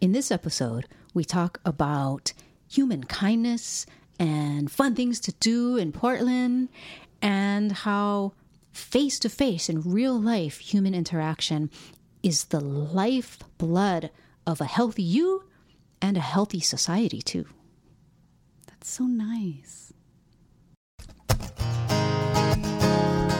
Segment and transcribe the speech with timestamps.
[0.00, 2.32] In this episode, we talk about
[2.66, 3.84] human kindness
[4.18, 6.70] and fun things to do in Portland
[7.20, 8.32] and how
[8.72, 11.68] face to face in real life human interaction
[12.22, 14.08] is the lifeblood
[14.46, 15.44] of a healthy you
[16.00, 17.44] and a healthy society, too.
[18.68, 19.92] That's so nice.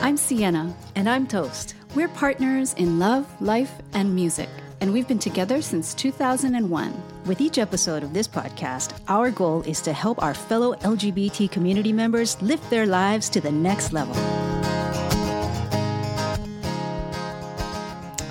[0.02, 0.74] I'm Siena.
[0.94, 1.74] And I'm Toast.
[1.94, 4.50] We're partners in love, life, and music,
[4.80, 7.02] and we've been together since 2001.
[7.26, 11.92] With each episode of this podcast, our goal is to help our fellow LGBT community
[11.92, 14.14] members lift their lives to the next level.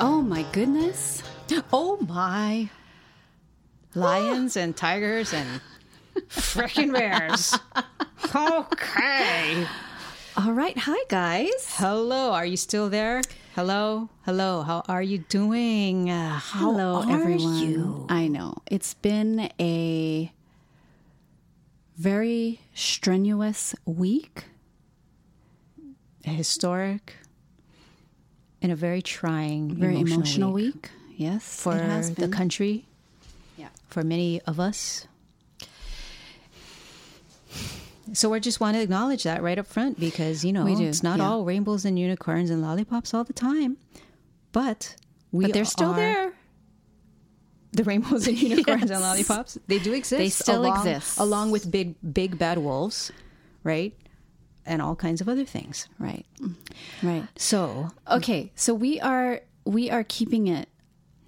[0.02, 1.22] Oh my goodness.
[1.74, 2.70] Oh my.
[3.96, 5.62] Lions and tigers and
[6.30, 7.58] freaking bears.
[8.36, 9.66] Okay.
[10.38, 10.78] All right.
[10.78, 11.66] Hi, guys.
[11.78, 13.22] Hello, are you still there?
[13.60, 14.62] Hello, hello.
[14.62, 16.10] How are you doing?
[16.10, 17.58] Uh, how Hello, are everyone.
[17.60, 18.06] you?
[18.08, 18.54] I know.
[18.72, 20.32] It's been a
[21.98, 24.46] very strenuous week.
[26.26, 27.18] A historic
[28.62, 30.90] and a very trying, Very emotional, emotional week, week.
[31.18, 31.62] Yes.
[31.62, 32.86] for it has the country.
[33.58, 33.68] Yeah.
[33.90, 35.06] for many of us.
[38.14, 41.20] So we just want to acknowledge that right up front because you know it's not
[41.20, 41.28] yeah.
[41.28, 43.78] all rainbows and unicorns and lollipops all the time,
[44.52, 44.96] but
[45.32, 46.34] we But they're still there.
[47.72, 50.18] The rainbows and unicorns and lollipops they do exist.
[50.18, 51.20] They still along, exist.
[51.20, 53.12] along with big big bad wolves,
[53.64, 53.94] right,
[54.66, 55.88] and all kinds of other things.
[56.00, 56.26] Right.
[57.04, 57.28] Right.
[57.36, 60.68] So Okay, so we are we are keeping it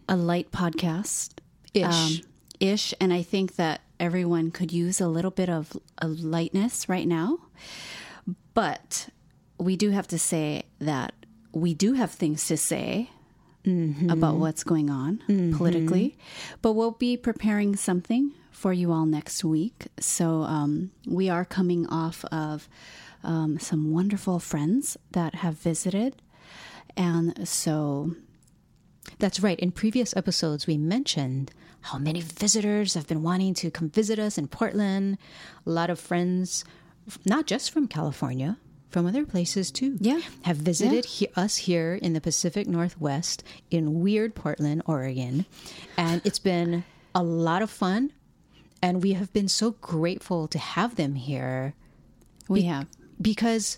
[0.09, 1.34] a light podcast
[1.74, 1.86] Ish.
[1.86, 2.22] Um,
[2.59, 7.07] ish, and I think that everyone could use a little bit of, of lightness right
[7.07, 7.38] now.
[8.53, 9.07] But
[9.57, 11.13] we do have to say that
[11.53, 13.09] we do have things to say
[14.09, 15.22] about what's going on
[15.56, 16.17] politically,
[16.63, 19.85] but we'll be preparing something for you all next week.
[20.00, 22.68] So um, we are coming off of
[23.23, 26.22] um, some wonderful friends that have visited.
[26.97, 28.16] And so
[29.21, 29.59] That's right.
[29.59, 31.51] In previous episodes, we mentioned
[31.81, 35.19] how many visitors have been wanting to come visit us in Portland.
[35.65, 36.65] A lot of friends,
[37.23, 38.57] not just from California,
[38.89, 40.21] from other places too, Yeah.
[40.41, 45.45] have visited he- us here in the Pacific Northwest in weird Portland, Oregon.
[45.97, 46.83] And it's been
[47.13, 48.11] a lot of fun.
[48.81, 51.75] And we have been so grateful to have them here
[52.49, 52.88] we have.
[53.21, 53.77] because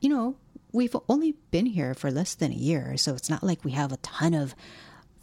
[0.00, 0.36] you know
[0.74, 3.92] we've only been here for less than a year so it's not like we have
[3.92, 4.54] a ton of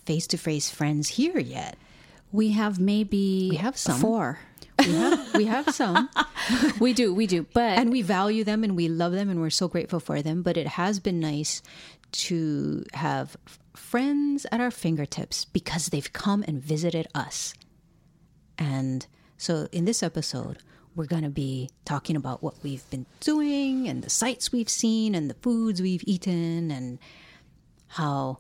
[0.05, 1.75] face-to-face friends here yet
[2.31, 3.99] We have maybe We have some.
[3.99, 4.39] four.
[4.79, 6.09] we have we have some
[6.79, 7.45] we do, we do.
[7.53, 10.41] But and we value them and we love them and we're so grateful for them
[10.41, 11.61] but it has been nice
[12.25, 13.37] to have
[13.75, 17.53] friends at our fingertips because they've come and visited us
[18.57, 19.05] and
[19.37, 20.57] so in this episode
[20.95, 25.15] we're going to be talking about what we've been doing and the sights we've seen
[25.15, 26.99] and the foods we've eaten and
[27.87, 28.39] how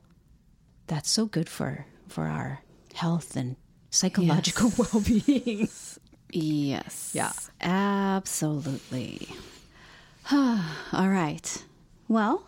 [0.87, 2.61] that's so good for for our
[2.93, 3.55] health and
[3.89, 5.69] psychological well-being
[6.31, 7.11] yes.
[7.13, 7.31] Yeah.
[7.61, 9.29] Absolutely.
[10.31, 10.59] All
[11.09, 11.65] right.
[12.07, 12.43] Well,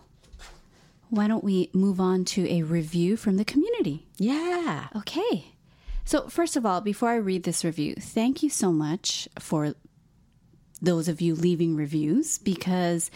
[1.10, 4.06] why don't we move on to a review from the community?
[4.18, 5.54] yeah Okay.
[6.06, 9.74] So, first of all, before I read this review, thank you so much for
[10.84, 13.10] those of you leaving reviews because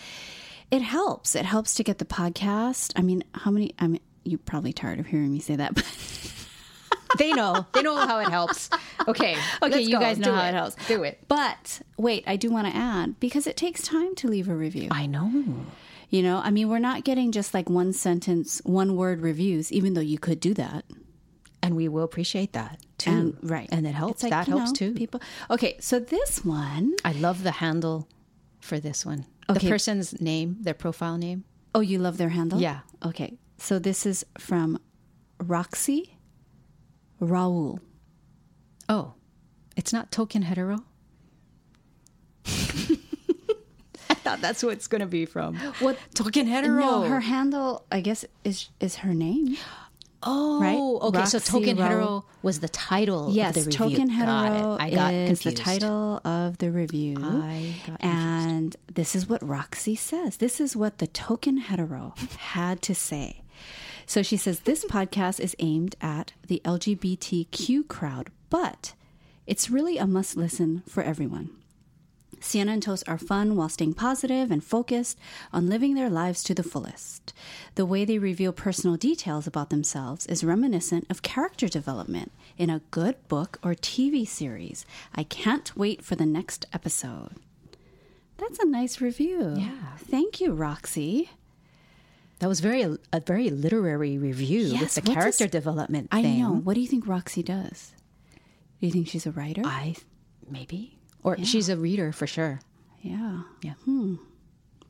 [0.71, 1.35] it helps.
[1.35, 2.93] It helps to get the podcast.
[2.95, 3.75] I mean, how many?
[3.77, 5.85] I mean, you're probably tired of hearing me say that, but
[7.17, 7.65] they know.
[7.73, 8.69] They know how it helps.
[9.07, 9.35] Okay.
[9.61, 9.99] Okay, you go.
[9.99, 10.49] guys know Do how it.
[10.49, 10.87] it helps.
[10.87, 11.19] Do it.
[11.27, 14.89] But wait, I do want to add because it takes time to leave a review.
[14.91, 15.31] I know.
[16.09, 19.93] You know, I mean, we're not getting just like one sentence, one word reviews, even
[19.93, 20.85] though you could do that.
[21.61, 23.09] And we will appreciate that too.
[23.11, 24.23] And right, And it helps.
[24.23, 24.93] Like, that helps know, too.
[24.93, 25.21] People.
[25.49, 28.07] Okay, so this one, I love the handle
[28.59, 29.25] for this one.
[29.49, 29.59] Okay.
[29.59, 31.43] The person's name, their profile name.
[31.75, 32.59] oh, you love their handle?
[32.59, 32.79] Yeah.
[33.05, 34.79] Okay, so this is from
[35.39, 36.17] Roxy
[37.21, 37.79] Raul.
[38.89, 39.13] Oh,
[39.75, 40.79] it's not token hetero.
[44.09, 45.55] I thought that's what it's going to be from.
[45.79, 46.79] What Token hetero.
[46.79, 49.57] No, her handle, I guess, is is her name.
[50.23, 51.07] Oh, Right?
[51.09, 51.25] okay.
[51.25, 51.83] so token Rowe.
[51.83, 53.97] hetero was the title Yes, of the review.
[53.97, 54.81] Token Got Hetero it.
[54.81, 55.57] I got is confused.
[55.57, 57.15] the title of the review.
[57.19, 60.37] I got and this is what Roxy says.
[60.37, 63.43] This is what the Token Hetero had to say.
[64.07, 68.93] So she says this podcast is aimed at the LGBTQ crowd, but
[69.45, 71.51] it's really a must listen for everyone.
[72.39, 75.17] Siena and Toast are fun while staying positive and focused
[75.51, 77.33] on living their lives to the fullest.
[77.75, 82.81] The way they reveal personal details about themselves is reminiscent of character development in a
[82.91, 84.85] good book or TV series.
[85.15, 87.31] I can't wait for the next episode.
[88.37, 89.55] That's a nice review.
[89.57, 89.95] Yeah.
[89.97, 91.31] Thank you, Roxy.
[92.39, 96.39] That was very a very literary review Yes, with the character does- development I thing.
[96.41, 96.53] know.
[96.53, 97.93] What do you think Roxy does?
[98.79, 99.63] Do you think she's a writer?
[99.65, 99.95] I
[100.47, 100.96] maybe
[101.27, 102.59] or she's a reader for sure.
[103.01, 103.41] yeah.
[103.61, 103.73] Yeah.
[103.85, 104.15] Hmm.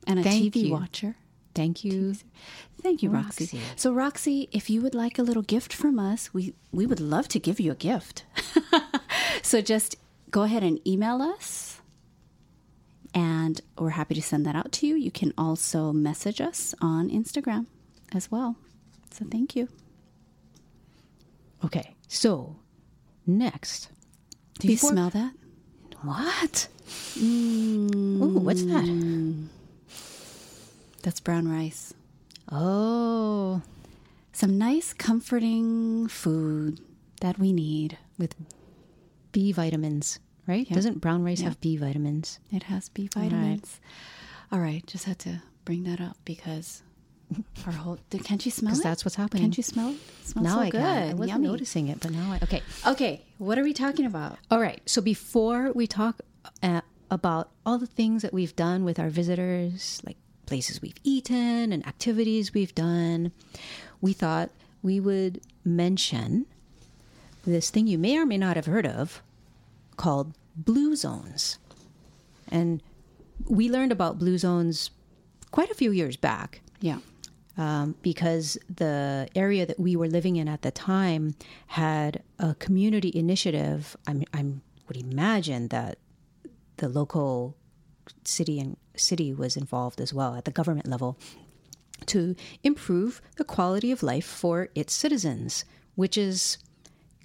[0.06, 0.72] And a Thank TV you.
[0.72, 1.16] watcher.
[1.54, 2.14] Thank you.
[2.82, 3.44] Thank you, Roxy.
[3.44, 3.60] Roxy.
[3.76, 7.26] So, Roxy, if you would like a little gift from us, we, we would love
[7.28, 8.24] to give you a gift.
[9.42, 9.96] so, just
[10.30, 11.80] go ahead and email us,
[13.12, 14.94] and we're happy to send that out to you.
[14.94, 17.66] You can also message us on Instagram
[18.14, 18.54] as well.
[19.10, 19.68] So, thank you.
[21.64, 21.96] Okay.
[22.06, 22.56] So,
[23.26, 23.88] next.
[24.60, 25.32] Do you Before- smell that?
[26.02, 26.68] What?
[27.14, 28.20] Mm.
[28.22, 29.48] Ooh, what's that?
[31.02, 31.94] That's brown rice.
[32.50, 33.62] Oh,
[34.32, 36.80] Some nice, comforting food
[37.20, 37.98] that we need.
[38.18, 38.34] with
[39.32, 40.68] B vitamins, right?
[40.68, 42.38] Doesn't brown rice have B vitamins?
[42.50, 43.80] It has B vitamins.
[44.50, 46.82] All right, just had to bring that up because
[47.66, 47.98] our whole.
[48.24, 48.76] Can't you smell it?
[48.76, 49.42] Because that's what's happening.
[49.44, 49.96] Can't you smell it?
[50.22, 50.80] it smells now so I good.
[50.80, 51.02] can.
[51.10, 51.48] I wasn't Yummy.
[51.48, 52.62] noticing it, but now I okay.
[52.86, 54.38] Okay, what are we talking about?
[54.50, 54.80] All right.
[54.86, 56.20] So before we talk
[56.62, 56.80] uh,
[57.10, 60.16] about all the things that we've done with our visitors, like
[60.46, 63.32] places we've eaten and activities we've done,
[64.00, 64.50] we thought
[64.82, 66.46] we would mention
[67.44, 69.22] this thing you may or may not have heard of
[69.96, 71.58] called blue zones.
[72.50, 72.82] And
[73.46, 74.90] we learned about blue zones
[75.50, 76.98] quite a few years back Yeah.
[77.58, 81.34] Um, because the area that we were living in at the time
[81.66, 83.96] had a community initiative.
[84.06, 85.98] I'm, I'm would imagine that
[86.78, 87.56] the local
[88.24, 91.18] city and city was involved as well at the government level
[92.06, 95.64] to improve the quality of life for its citizens,
[95.94, 96.58] which is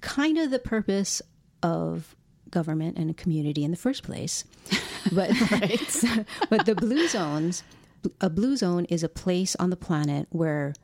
[0.00, 1.22] kind of the purpose
[1.62, 2.14] of
[2.50, 4.44] government and a community in the first place.
[5.12, 5.32] But
[6.48, 7.62] but the blue zones,
[8.20, 10.74] a blue zone is a place on the planet where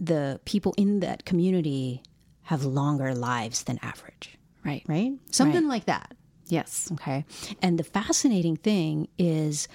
[0.00, 2.02] the people in that community
[2.42, 4.82] have longer lives than average, Right.
[4.86, 5.12] right?
[5.30, 5.68] Something Right.
[5.74, 6.14] like that.
[6.48, 6.90] Yes.
[6.92, 7.24] Okay.
[7.62, 9.66] And the fascinating thing is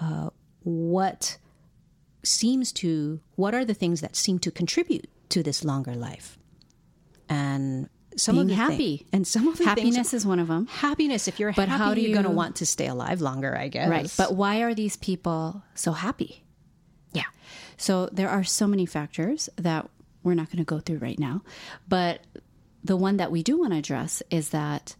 [0.00, 0.30] uh,
[0.62, 1.36] what
[2.22, 6.38] seems to, what are the things that seem to contribute to this longer life?
[7.28, 9.06] And some of Being the thi- happy.
[9.12, 10.66] and some of the Happiness is one of them.
[10.66, 11.28] happiness.
[11.28, 11.62] If you're happy.
[11.62, 13.88] But happy, how do you're going to want to stay alive longer, I guess.
[13.88, 14.12] Right.
[14.16, 16.42] But why are these people so happy?
[17.12, 17.24] yeah.
[17.78, 19.88] So there are so many factors that
[20.22, 21.42] we're not going to go through right now.
[21.88, 22.20] But
[22.82, 24.96] the one that we do want to address is that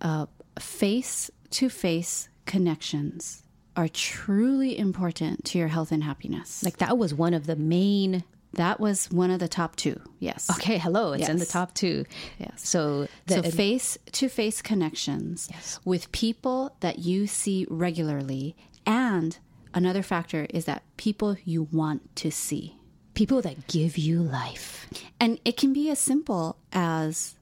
[0.00, 0.26] uh,
[0.58, 3.42] face to face connections
[3.76, 6.62] are truly important to your health and happiness.
[6.62, 8.22] Like that was one of the main.
[8.54, 10.00] That was one of the top two.
[10.18, 10.50] Yes.
[10.50, 10.78] Okay.
[10.78, 11.12] Hello.
[11.12, 12.04] It's in the top two.
[12.38, 12.68] Yes.
[12.68, 15.80] So, the, so face to face connections Yes.
[15.84, 18.54] with people that you see regularly.
[18.84, 19.38] And
[19.74, 22.76] another factor is that people you want to see.
[23.14, 24.86] people that give you life.
[25.20, 27.34] And it can be as simple as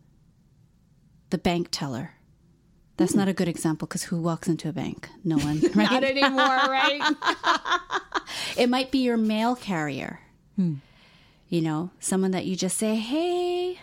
[1.30, 2.12] the bank teller.
[2.96, 5.08] That's not a good example because who walks into a bank?
[5.24, 5.60] No one.
[5.74, 5.90] Right?
[5.90, 6.38] Not anymore,
[6.68, 7.00] right?
[8.58, 10.20] it might be your mail carrier.
[10.56, 10.74] Hmm.
[11.50, 13.78] You know, someone that you just say, "Hey,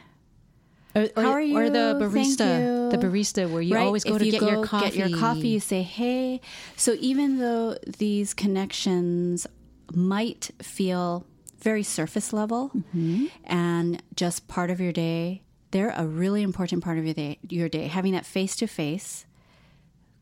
[0.96, 2.08] Or, How are or the you?
[2.08, 3.86] Barista, the barista where you right?
[3.86, 4.86] always go if to you get go your coffee.
[4.98, 5.50] Get your coffee.
[5.50, 6.42] You say, "Hey."
[6.76, 9.46] So even though these connections
[9.94, 11.26] might feel
[11.60, 13.26] very surface level Mm-hmm.
[13.44, 17.38] and just part of your day, they're a really important part of your day.
[17.48, 19.26] Your day having that face to face,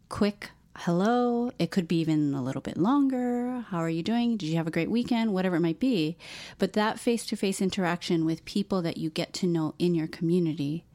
[0.10, 1.52] quick hello.
[1.58, 3.66] It could be even a little bit longer.
[3.70, 4.38] How are you doing?
[4.38, 5.34] Did you have a great weekend?
[5.34, 6.18] Whatever it might be.
[6.58, 10.08] But that face to face interaction with people that you get to know in your
[10.08, 10.86] community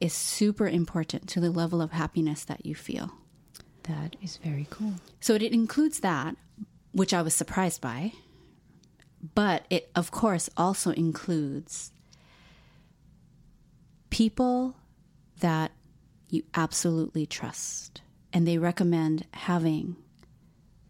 [0.00, 3.12] is super important to the level of happiness that you feel.
[3.84, 4.94] That is very cool.
[5.20, 6.36] So it includes that,
[6.92, 8.12] which I was surprised by.
[9.34, 11.92] But it, of course, also includes
[14.10, 14.76] people
[15.40, 15.72] that
[16.28, 18.01] you absolutely trust
[18.32, 19.96] and they recommend having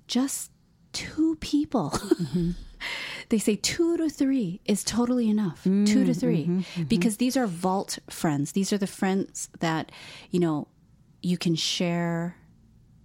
[0.06, 0.50] just
[0.92, 1.90] two people.
[1.90, 2.50] Mm-hmm.
[3.30, 5.64] they say two to three is totally enough.
[5.64, 6.82] Mm, two to 3 mm-hmm, mm-hmm.
[6.84, 8.52] because these are vault friends.
[8.52, 9.90] These are the friends that,
[10.30, 10.68] you know,
[11.22, 12.37] you can share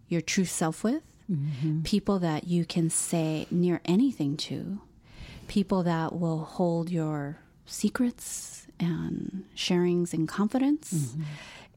[0.07, 1.81] your true self with, mm-hmm.
[1.83, 4.81] people that you can say near anything to,
[5.47, 11.23] people that will hold your secrets and sharings in confidence, mm-hmm.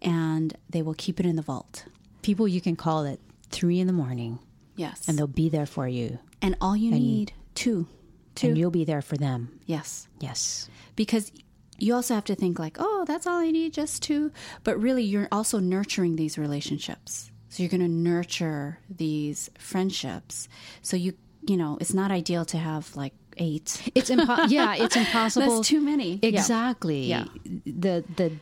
[0.02, 1.84] and they will keep it in the vault
[2.22, 3.18] people you can call at
[3.50, 4.38] three in the morning.
[4.76, 5.08] Yes.
[5.08, 6.18] And they'll be there for you.
[6.40, 7.86] And all you and, need, two.
[8.34, 8.48] Two.
[8.48, 9.60] And you'll be there for them.
[9.66, 10.08] Yes.
[10.20, 10.68] Yes.
[10.96, 11.32] Because
[11.78, 14.32] you also have to think like, oh, that's all I need, just two.
[14.64, 17.30] But really, you're also nurturing these relationships.
[17.48, 20.48] So you're going to nurture these friendships.
[20.82, 21.14] So you,
[21.46, 23.90] you know, it's not ideal to have like eight.
[23.94, 25.56] It's impo- yeah, it's impossible.
[25.56, 26.20] That's too many.
[26.22, 27.06] Exactly.
[27.06, 27.24] Yeah.
[27.44, 28.32] The the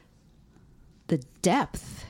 [1.07, 2.05] the depth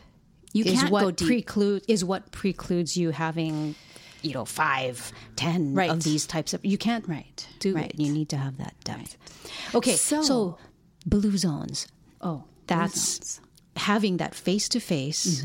[0.53, 1.29] you is can't what go deep.
[1.29, 3.75] preclude is what precludes you having
[4.23, 5.91] you know five ten right.
[5.91, 7.91] of these types of you can't right do right.
[7.91, 9.75] it you need to have that depth right.
[9.75, 10.59] okay so, so,
[11.07, 11.87] blue zones
[12.21, 13.41] oh that's zones.
[13.77, 15.45] having that face to face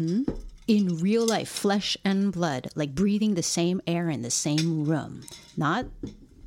[0.67, 5.23] in real life flesh and blood like breathing the same air in the same room
[5.55, 5.85] not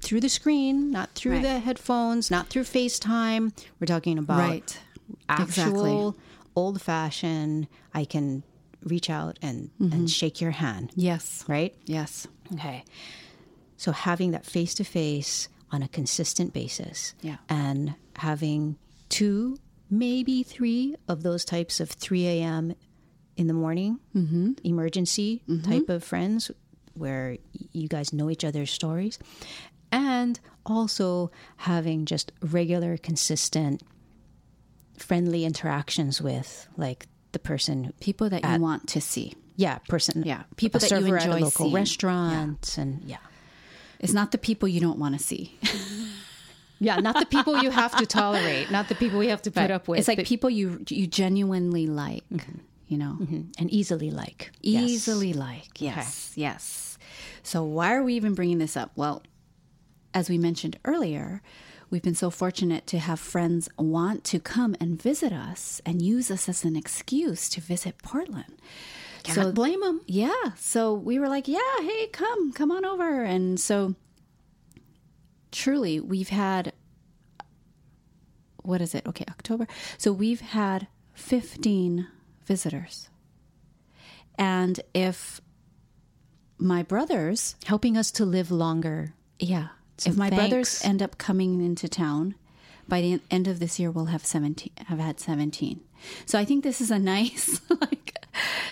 [0.00, 1.42] through the screen not through right.
[1.42, 4.80] the headphones not through facetime we're talking about right
[5.28, 6.14] actual exactly.
[6.56, 8.42] Old fashioned i can
[8.86, 9.92] reach out and, mm-hmm.
[9.92, 10.92] and shake your hand.
[10.94, 11.44] Yes.
[11.48, 11.74] Right?
[11.84, 12.26] Yes.
[12.54, 12.84] Okay.
[13.76, 17.14] So having that face to face on a consistent basis.
[17.20, 17.36] Yeah.
[17.48, 18.76] And having
[19.08, 19.58] two,
[19.90, 22.74] maybe three of those types of 3 a.m.
[23.36, 24.52] in the morning mm-hmm.
[24.64, 25.70] emergency mm-hmm.
[25.70, 26.50] type of friends
[26.94, 27.36] where
[27.72, 29.18] you guys know each other's stories.
[29.92, 33.82] And also having just regular, consistent,
[34.98, 39.34] friendly interactions with like the person people that at, you want to see.
[39.56, 40.22] Yeah, person.
[40.24, 41.74] Yeah, people that you enjoy at a local seeing.
[41.74, 42.82] restaurant, yeah.
[42.82, 43.16] and yeah,
[44.00, 45.58] it's not the people you don't want to see.
[46.78, 49.62] yeah, not the people you have to tolerate, not the people you have to put
[49.62, 49.98] but up with.
[49.98, 52.58] It's like people you you genuinely like, mm-hmm.
[52.88, 53.42] you know, mm-hmm.
[53.58, 55.36] and easily like, easily yes.
[55.36, 55.80] like.
[55.80, 56.42] Yes, okay.
[56.42, 56.98] yes.
[57.42, 58.90] So why are we even bringing this up?
[58.94, 59.22] Well,
[60.12, 61.42] as we mentioned earlier,
[61.88, 66.30] We've been so fortunate to have friends want to come and visit us and use
[66.30, 68.60] us as an excuse to visit Portland.
[69.22, 70.00] Can't so blame them.
[70.06, 70.34] Yeah.
[70.56, 73.22] So we were like, yeah, hey, come, come on over.
[73.22, 73.94] And so
[75.52, 76.72] truly, we've had,
[78.62, 79.06] what is it?
[79.06, 79.66] Okay, October.
[79.96, 82.08] So we've had 15
[82.44, 83.08] visitors.
[84.38, 85.40] And if
[86.58, 89.14] my brothers helping us to live longer.
[89.38, 89.68] Yeah.
[89.98, 90.40] So if my thanks.
[90.40, 92.34] brothers end up coming into town,
[92.88, 95.80] by the end of this year, we'll have 17, have had 17.
[96.24, 98.26] So I think this is a nice, like,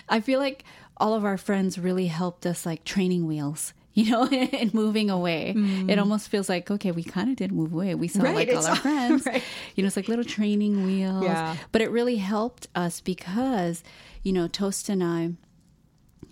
[0.07, 0.63] I feel like
[0.97, 5.53] all of our friends really helped us like training wheels you know, and moving away.
[5.55, 5.89] Mm.
[5.89, 7.95] It almost feels like, okay, we kind of did move away.
[7.95, 9.25] We saw right, like all our friends.
[9.25, 9.41] Right.
[9.73, 11.23] You know, it's like little training wheels.
[11.23, 11.55] Yeah.
[11.71, 13.85] But it really helped us because,
[14.21, 15.31] you know, Toast and I,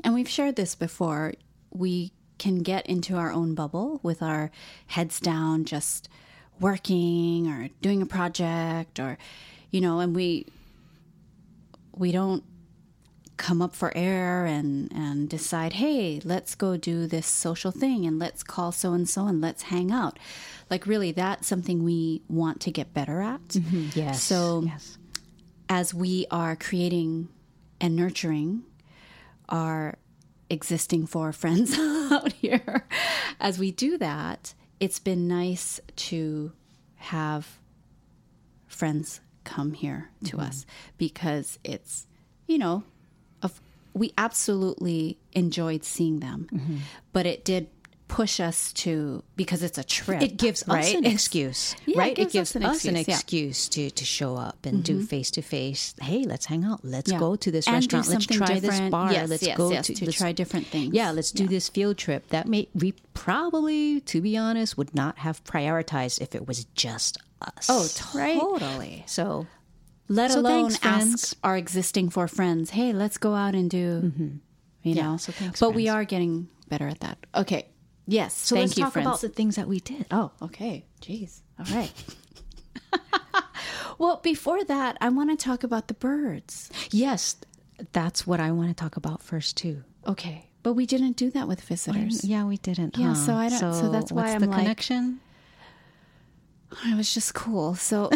[0.03, 1.35] and we've shared this before,
[1.71, 2.11] we
[2.43, 4.51] can get into our own bubble with our
[4.87, 6.09] heads down, just
[6.59, 9.17] working or doing a project or,
[9.71, 10.45] you know, and we,
[11.95, 12.43] we don't
[13.37, 18.19] come up for air and and decide hey let's go do this social thing and
[18.19, 20.19] let's call so and so and let's hang out
[20.69, 23.87] like really that's something we want to get better at mm-hmm.
[23.95, 24.99] yes so yes.
[25.67, 27.27] as we are creating
[27.81, 28.61] and nurturing
[29.49, 29.97] our
[30.49, 32.85] existing for friends out here.
[33.39, 36.51] As we do that, it's been nice to
[36.95, 37.59] have
[38.67, 40.45] friends come here to mm-hmm.
[40.45, 40.65] us
[40.97, 42.07] because it's,
[42.47, 42.83] you know,
[43.93, 46.77] we absolutely enjoyed seeing them, mm-hmm.
[47.11, 47.67] but it did
[48.07, 50.21] push us to because it's a trip.
[50.21, 50.83] It gives right?
[50.83, 52.11] us an excuse, yeah, right?
[52.11, 53.89] It gives, it gives us, an excuse, excuse, yeah.
[53.89, 54.99] to to show up and mm-hmm.
[54.99, 55.95] do face to face.
[56.01, 56.83] Hey, let's hang out.
[56.83, 57.19] Let's yeah.
[57.19, 58.07] go to this and restaurant.
[58.09, 58.61] Let's try different.
[58.61, 59.11] this bar.
[59.11, 60.93] Yes, let's yes, go yes, to, to let's, try different things.
[60.93, 62.27] Yeah, let's do this field trip.
[62.29, 67.17] That may we probably, to be honest, would not have prioritized if it was just
[67.41, 67.67] us.
[67.69, 68.97] Oh, totally.
[68.99, 69.03] Right?
[69.05, 69.47] So
[70.07, 71.13] let So alone thanks, friends.
[71.13, 74.37] ask our existing four friends, hey, let's go out and do, you Mm-hmm.
[74.83, 75.17] Yeah, know.
[75.17, 77.17] so thanks, but we are getting better at that.
[77.33, 77.67] Okay.
[78.05, 78.33] Yes.
[78.35, 79.07] So thank let's you, talk friends.
[79.07, 80.05] about the things that we did.
[80.11, 80.85] Oh, okay.
[81.01, 81.39] Jeez.
[81.59, 81.91] All right.
[83.97, 86.69] well, before that, I want to talk about the birds.
[86.91, 87.35] Yes,
[87.93, 89.83] that's what I want to talk about first too.
[90.07, 90.49] Okay.
[90.63, 92.23] But we didn't do that with visitors.
[92.23, 92.97] Yeah, we didn't.
[92.97, 93.15] Yeah, huh?
[93.15, 95.19] so I don't- so that's why what's I'm the like- connection.
[96.87, 97.75] It was just cool.
[97.75, 98.09] So,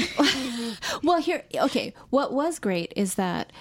[1.04, 1.94] well, here, okay.
[2.10, 3.54] What was great is that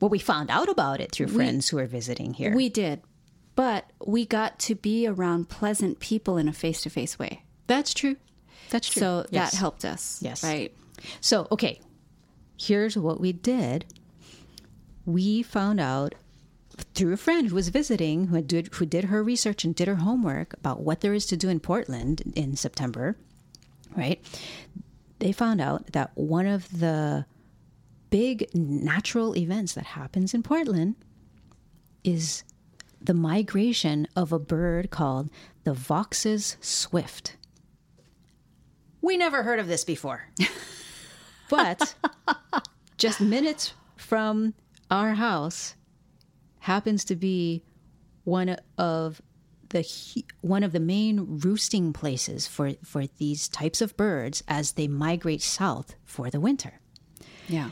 [0.00, 2.54] Well, we found out about it through friends who are visiting here.
[2.56, 3.02] we did,
[3.54, 7.42] but we got to be around pleasant people in a face to face way.
[7.66, 8.16] that's true.
[8.70, 9.00] That's true.
[9.00, 9.50] So Yes.
[9.52, 10.18] that helped us.
[10.22, 10.42] Yes.
[10.44, 10.72] Right.
[11.20, 11.80] So, okay,
[12.58, 13.84] here's what we did.
[15.06, 16.14] We found out
[16.94, 19.96] through a friend who was visiting, who did, who did her research and did her
[19.96, 23.16] homework about what there is to do in Portland in September,
[23.96, 24.20] right?
[25.18, 27.26] They found out that one of the
[28.10, 30.94] big natural events that happens in Portland
[32.04, 32.44] is
[33.00, 35.30] the migration of a bird called
[35.64, 37.36] the Vaux's swift.
[39.00, 40.28] We never heard of this before.
[41.50, 41.94] but
[42.96, 44.54] just minutes from
[44.90, 45.74] our house
[46.60, 47.62] happens to be
[48.24, 49.22] one of
[49.70, 49.84] the
[50.40, 55.42] one of the main roosting places for for these types of birds as they migrate
[55.42, 56.80] south for the winter.
[57.48, 57.70] Yeah.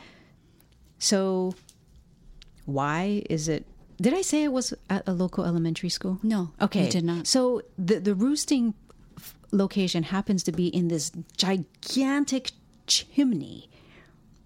[0.99, 1.55] So
[2.65, 3.67] why is it
[4.01, 6.19] did I say it was at a local elementary school?
[6.23, 6.85] No, Okay.
[6.87, 7.27] you did not.
[7.27, 8.75] So the the roosting
[9.17, 12.53] f- location happens to be in this gigantic
[12.87, 13.69] chimney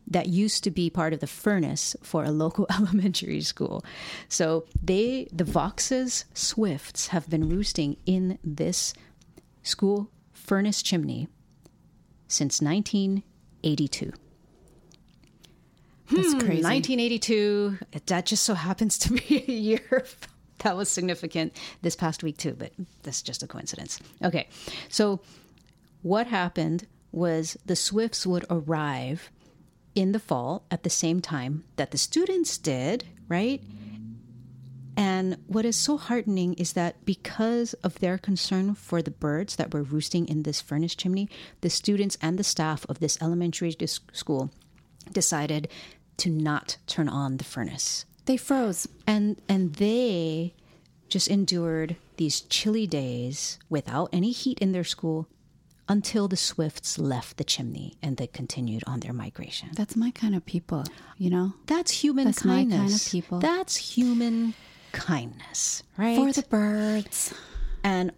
[0.08, 3.84] that used to be part of the furnace for a local elementary school.
[4.28, 8.94] So they the Vaux's Swifts have been roosting in this
[9.62, 11.28] school furnace chimney
[12.28, 14.12] since 1982.
[16.10, 16.62] That's hmm, crazy.
[16.62, 17.78] 1982.
[18.06, 20.04] That just so happens to be a year
[20.62, 24.00] that was significant this past week, too, but that's just a coincidence.
[24.24, 24.48] Okay.
[24.88, 25.20] So,
[26.02, 29.30] what happened was the Swifts would arrive
[29.94, 33.62] in the fall at the same time that the students did, right?
[34.96, 39.72] And what is so heartening is that because of their concern for the birds that
[39.72, 41.28] were roosting in this furnace chimney,
[41.60, 43.74] the students and the staff of this elementary
[44.12, 44.50] school
[45.10, 45.68] decided
[46.18, 48.04] to not turn on the furnace.
[48.26, 48.86] They froze.
[49.06, 50.54] And and they
[51.08, 55.28] just endured these chilly days without any heat in their school
[55.88, 59.68] until the swifts left the chimney and they continued on their migration.
[59.74, 60.84] That's my kind of people,
[61.18, 61.52] you know?
[61.66, 62.78] That's human That's my kindness.
[62.80, 63.38] kind of people.
[63.40, 64.54] That's human
[64.92, 66.16] kindness, right?
[66.16, 67.34] For the birds.
[67.82, 68.12] and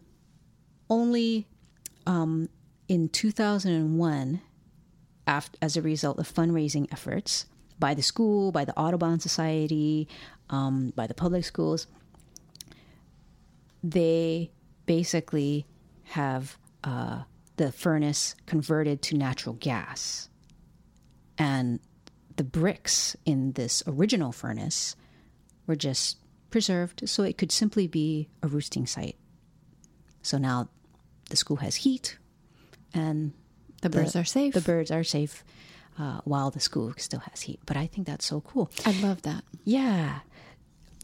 [0.91, 1.49] only
[2.07, 2.49] um,
[2.87, 4.41] in 2001,
[5.27, 7.47] after, as a result of fundraising efforts
[7.79, 10.09] by the school, by the Audubon Society,
[10.51, 11.87] um, by the public schools,
[13.83, 14.51] they
[14.87, 15.67] basically
[16.05, 17.23] have uh,
[17.57, 20.29] the furnace converted to natural gas.
[21.39, 21.81] And
[22.37, 24.97] the bricks in this original furnace
[25.67, 26.19] were just
[26.51, 29.17] preserved so it could simply be a roosting site.
[30.23, 30.69] So now
[31.31, 32.19] the school has heat
[32.93, 33.33] and
[33.85, 34.55] The birds are safe.
[34.55, 35.45] The birds are safe
[35.99, 37.61] uh, while the school still has heat.
[37.67, 38.71] But I think that's so cool.
[38.87, 39.45] I love that.
[39.65, 40.21] Yeah.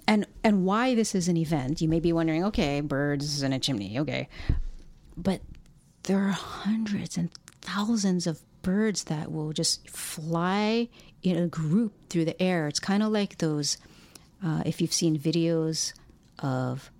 [0.08, 3.58] And and why this is an event, you may be wondering, okay, birds in a
[3.58, 4.28] chimney, okay.
[5.16, 5.42] But
[6.04, 10.88] there are hundreds and thousands of birds that will just fly
[11.22, 12.66] in a group through the air.
[12.66, 13.76] It's kind of like those
[14.44, 15.92] uh, if you've seen videos
[16.38, 16.90] of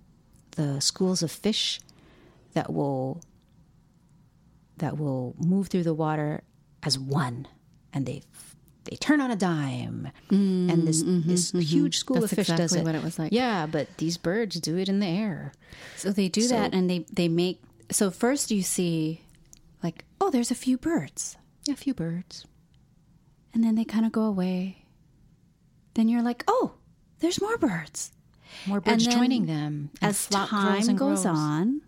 [0.51, 1.79] the schools of fish
[2.53, 3.21] that will
[4.81, 6.43] that will move through the water
[6.83, 7.47] as one
[7.93, 8.21] and they
[8.85, 12.57] they turn on a dime and this this huge school Mm, mm-hmm, That's of fish
[12.57, 13.31] does it what it was like.
[13.31, 15.53] yeah but these birds do it in the air
[15.97, 17.61] So they do that and they, they make.
[17.91, 19.21] So first you see,
[19.83, 21.37] like, oh, there's a few birds.
[21.69, 22.45] a few birds
[23.53, 24.85] And then they kind of go away.
[25.93, 26.73] Then you're like, oh,
[27.19, 28.11] there's more birds.
[28.65, 31.25] more birds joining them As flock time goes grows.
[31.25, 31.81] on,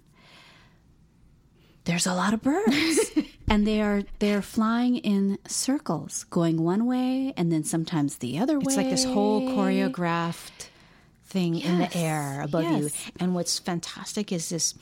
[1.86, 3.12] there's a lot of birds.
[3.48, 8.58] and they are they're flying in circles, going one way and then sometimes the other
[8.60, 8.64] way.
[8.68, 10.70] It's like this whole choreographed
[11.26, 12.90] thing in the air above you.
[13.20, 14.76] And what's fantastic is this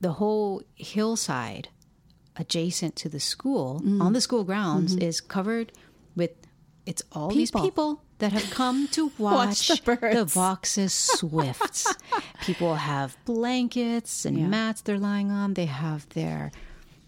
[0.00, 1.68] the whole hillside
[2.36, 4.00] adjacent to the school Mm.
[4.02, 5.70] on the school grounds is covered
[6.86, 7.64] it's all these Mm-hmm.
[7.64, 7.94] People.
[7.96, 10.14] people that have come to Watch watch, the birds.
[10.16, 11.92] the Vaux's swifts.
[12.42, 14.46] people have blankets and Yeah.
[14.46, 15.54] mats they're lying on.
[15.54, 16.50] They have their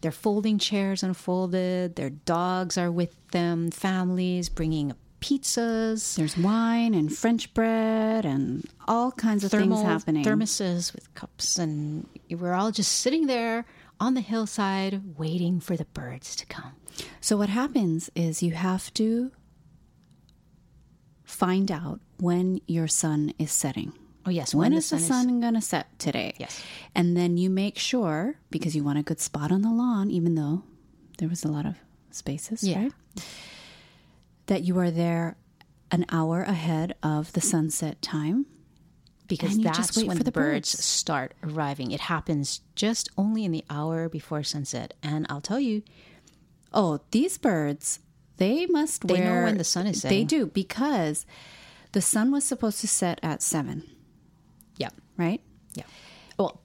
[0.00, 1.96] their folding chairs unfolded.
[1.96, 3.70] Their dogs are with them.
[3.70, 6.14] Families bringing pizzas.
[6.16, 10.24] There's wine and French bread and all kinds of thermal things happening.
[10.24, 13.64] thermoses with cups, and we're all just sitting there
[14.00, 16.72] on the hillside waiting for the birds to come.
[17.20, 19.32] So what happens is you have to
[21.34, 23.92] find out when your sun is setting.
[24.26, 26.32] Oh yes, when the is the sun sun going to set today?
[26.38, 26.62] Yes.
[26.94, 30.34] And then you make sure because you want a good spot on the lawn even
[30.34, 30.62] though
[31.18, 31.76] there was a lot of
[32.10, 32.84] spaces, Yeah.
[32.84, 32.92] right?
[34.46, 35.36] That you are there
[35.90, 38.46] an hour ahead of the sunset time.
[39.26, 40.84] because that's just wait when for the the birds birds.
[40.84, 41.92] start arriving.
[41.92, 45.82] It happens just only in the hour before sunset, and I'll tell you,
[46.74, 48.00] Oh, these birds,
[48.36, 51.24] they must They know when the sun is They do because
[51.92, 53.84] the sun was supposed to set at 7,
[54.76, 55.40] yeah, right?
[55.74, 55.84] yeah.
[56.38, 56.60] Well,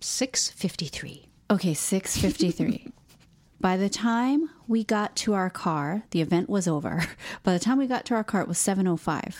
[0.00, 1.28] six fifty-three.
[1.50, 2.92] Okay, 6:53.
[3.60, 7.04] By the time we got to our car, the event was over.
[7.42, 9.34] By the time we got to our car, it was 7:05.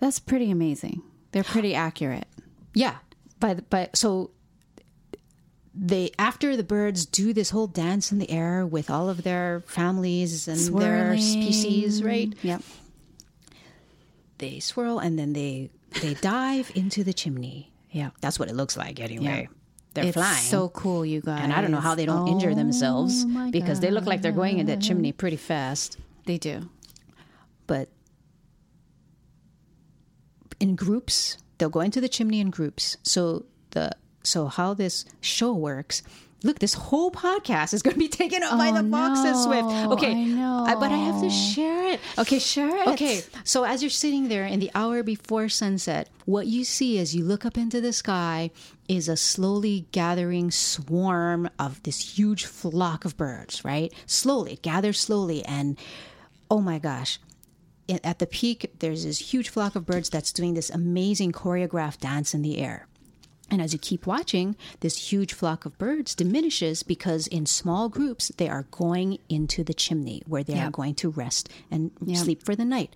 [0.00, 1.02] That's pretty amazing.
[1.32, 2.26] They're pretty accurate.
[2.74, 2.96] Yeah,
[3.40, 4.30] by the, by so
[5.80, 9.62] they after the birds do this whole dance in the air with all of their
[9.66, 12.34] families and their species, right?
[12.42, 12.62] Yep.
[14.38, 15.70] They swirl and then they
[16.02, 17.72] they dive into the chimney.
[17.90, 18.10] Yeah.
[18.20, 19.48] That's what it looks like anyway.
[19.94, 20.42] They're it's flying.
[20.42, 21.40] so cool, you guys.
[21.42, 24.32] and I don't know how they don't injure themselves Oh because they look like they're
[24.32, 25.96] going in that chimney pretty fast.
[26.26, 26.68] They do.
[27.66, 27.88] But
[30.60, 32.96] in groups, they'll go into the chimney in groups.
[33.02, 33.92] So the
[34.28, 36.02] so how this show works.
[36.44, 39.66] Look, this whole podcast is going to be taken up by Oh, the Vaux's Swift.
[39.92, 40.66] Okay, I know.
[40.78, 42.00] but I have to share it.
[42.16, 42.86] Okay, share it.
[42.90, 47.12] Okay, so as you're sitting there in the hour before sunset, what you see as
[47.16, 48.52] you look up into the sky
[48.88, 53.92] is a slowly gathering swarm of this huge flock of birds, right?
[54.06, 55.44] Slowly, it gathers slowly.
[55.44, 55.76] And
[56.48, 57.18] oh my gosh,
[58.04, 62.32] at the peak, there's this huge flock of birds that's doing this amazing choreographed dance
[62.32, 62.86] in the air.
[63.50, 68.30] And as you keep watching, this huge flock of birds diminishes because in small groups
[68.36, 72.54] they are going into the chimney where they are going to rest and sleep for
[72.54, 72.94] the night.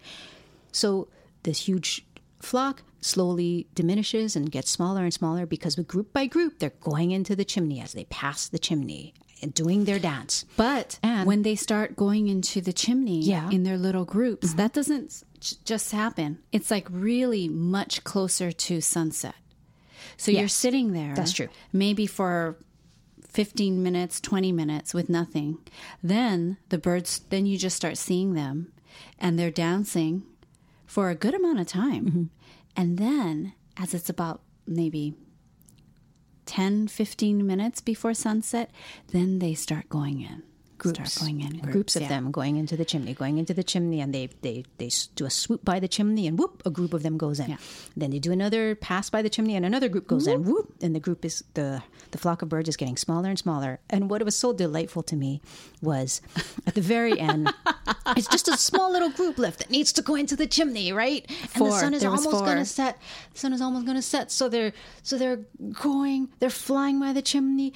[0.72, 1.08] So
[1.42, 2.04] this huge
[2.40, 7.34] flock slowly diminishes and gets smaller and smaller because group by group they're going into
[7.34, 10.44] the chimney as they pass the chimney and doing their dance.
[10.56, 13.42] But And- when they start going into the chimney Yeah.
[13.42, 13.52] Mm-hmm.
[13.52, 15.24] in their little groups, that doesn't
[15.64, 16.38] just happen.
[16.52, 19.34] It's like really much closer to sunset.
[20.16, 21.14] So you're sitting there.
[21.14, 21.48] that's true.
[21.72, 22.56] Maybe for
[23.28, 25.58] 15 minutes, 20 minutes with nothing.
[26.02, 28.72] Then the birds, then you just start seeing them
[29.18, 30.24] and they're dancing
[30.86, 32.04] for a good amount of time.
[32.04, 32.22] Mm-hmm.
[32.76, 35.14] And then as it's about maybe
[36.46, 38.70] 10, 15 minutes before sunset,
[39.08, 40.42] then they start going in.
[40.82, 41.58] Groups, going in.
[41.58, 42.08] groups, of yeah.
[42.08, 45.30] them going into the chimney, going into the chimney, and they they they do a
[45.30, 47.50] swoop by the chimney, and whoop, a group of them goes in.
[47.50, 47.56] Yeah.
[47.96, 50.44] Then they do another pass by the chimney, and another group goes in.
[50.44, 53.80] Whoop, and the group is the the flock of birds is getting smaller and smaller.
[53.90, 55.40] And what was so delightful to me
[55.80, 56.20] was
[56.66, 57.52] at the very end,
[58.16, 61.28] it's just a small little group left that needs to go into the chimney, right?
[61.54, 63.00] And the sun is almost going to set.
[63.32, 64.30] The sun is almost going to set.
[64.30, 65.40] So they're so they're
[65.72, 67.72] going, they're flying by the chimney,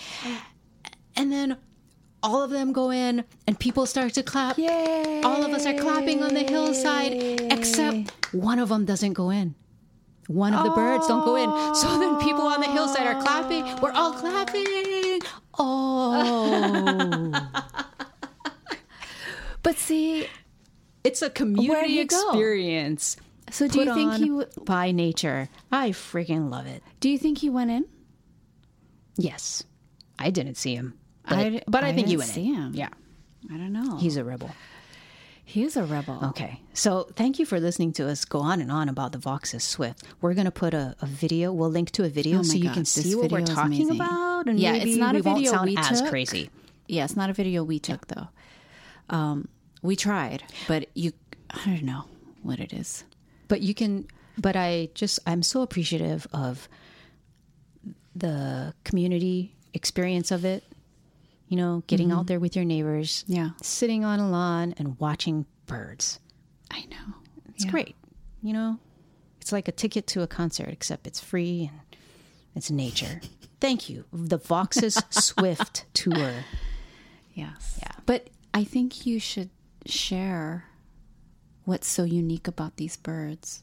[1.16, 1.56] and then
[2.26, 4.58] all of them go in and people start to clap.
[4.58, 5.22] Yay!
[5.22, 7.12] All of us are clapping on the hillside,
[7.52, 9.54] except one of them doesn't go in.
[10.26, 11.74] One of the birds don't go in.
[11.76, 13.64] So then people on the hillside are clapping.
[13.80, 15.20] We're all clapping.
[15.58, 17.32] Oh.
[19.62, 20.26] But see,
[21.02, 22.28] it's a community he go?
[22.30, 23.16] experience.
[23.50, 25.48] so do you think he w- by nature.
[25.72, 26.82] I freaking love it.
[27.00, 27.84] do you think he went in?
[29.16, 29.64] Yes.
[30.18, 30.98] I didn't see him.
[31.28, 32.72] But I but I, I think you went see him.
[32.74, 32.88] Yeah.
[33.52, 33.96] I don't know.
[33.98, 34.50] He's a rebel.
[35.44, 36.18] he is a rebel.
[36.30, 36.60] Okay.
[36.74, 40.02] So thank you for listening to us go on and on about the Vaux's Swift.
[40.20, 41.52] We're going to put a, a video.
[41.52, 43.90] We'll link to a video Oh so you God, can this see what we're talking
[43.90, 44.46] about.
[44.48, 46.10] And Yeah, it's not a video we as took.
[46.10, 46.50] crazy.
[46.88, 48.28] Yeah, it's not a video we took though.
[49.10, 49.48] Um,
[49.82, 51.12] we tried, but you,
[51.50, 52.04] I don't know
[52.42, 53.04] what it is.
[53.46, 56.68] But you can, but I just, I'm so appreciative of
[58.16, 60.64] the community experience of it.
[61.48, 63.22] You know, getting out there with your neighbors.
[63.24, 63.32] Mm-hmm.
[63.35, 63.50] Yeah.
[63.62, 66.18] Sitting on a lawn and watching birds.
[66.70, 67.14] I know.
[67.54, 67.94] It's great.
[68.42, 68.78] You know,
[69.40, 71.96] it's like a ticket to a concert, except it's free and
[72.56, 73.20] it's nature.
[73.61, 74.04] Thank you.
[74.12, 76.32] The Vaux's Swift Tour.
[77.35, 77.78] Yes.
[77.80, 77.92] Yeah.
[78.06, 79.50] But I think you should
[79.87, 80.64] share
[81.64, 83.62] what's so unique about these birds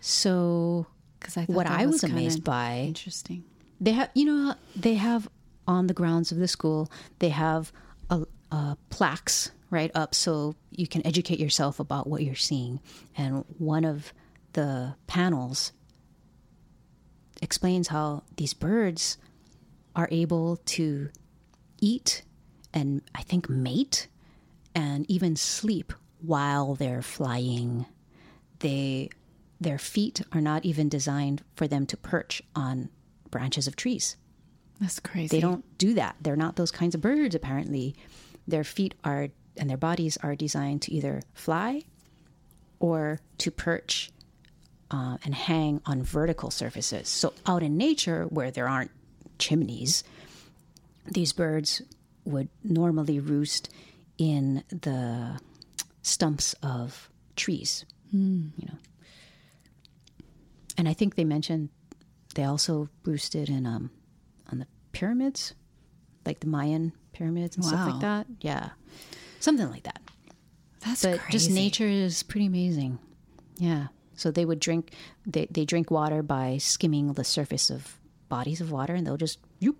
[0.00, 0.86] So
[1.18, 3.44] because I thought What I was kinda amazed by- interesting.
[3.80, 5.28] they have, you know, they have
[5.66, 6.90] on the grounds of the school.
[7.18, 7.72] They have
[8.08, 12.80] a, a plaques right up so you can educate yourself about what you're seeing.
[13.16, 14.12] And one of
[14.52, 15.72] the panels
[17.40, 19.16] explains how these birds
[19.94, 21.08] are able to
[21.80, 22.22] eat
[22.72, 24.08] and I think mate
[24.74, 27.86] and even sleep while they're flying.
[28.60, 29.10] They
[29.60, 32.88] their feet are not even designed for them to perch on
[33.30, 34.16] branches of trees.
[34.80, 35.36] That's crazy.
[35.36, 36.16] They don't do that.
[36.20, 37.94] They're not those kinds of birds apparently.
[38.48, 41.82] Their feet are and their bodies are designed to either fly
[42.78, 44.10] or to perch
[44.90, 47.08] uh, and hang on vertical surfaces.
[47.08, 48.90] So, out in nature where there aren't
[49.38, 50.02] chimneys,
[51.06, 51.82] these birds
[52.24, 53.68] would normally roost
[54.18, 55.40] in the
[56.02, 57.84] stumps of trees.
[58.10, 58.48] Hmm.
[58.56, 58.78] You know,
[60.76, 61.68] and I think they mentioned
[62.34, 63.90] they also roosted in um,
[64.92, 65.54] pyramids,
[66.26, 68.26] like the Mayan pyramids and stuff like that.
[68.40, 68.70] Yeah,
[69.40, 70.00] something like that.
[70.84, 71.32] That's But crazy.
[71.32, 72.98] just nature is pretty amazing.
[73.58, 73.88] Yeah.
[74.14, 74.92] So they would drink
[75.26, 77.96] they, they drink water by skimming the surface of
[78.28, 79.76] bodies of water and they'll just you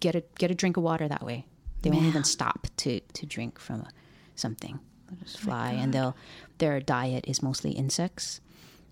[0.00, 1.46] get a get a drink of water that way.
[1.82, 3.86] They won't even stop to, to drink from
[4.34, 4.80] something.
[5.08, 6.14] They'll just oh fly and they'll
[6.58, 8.40] their diet is mostly insects.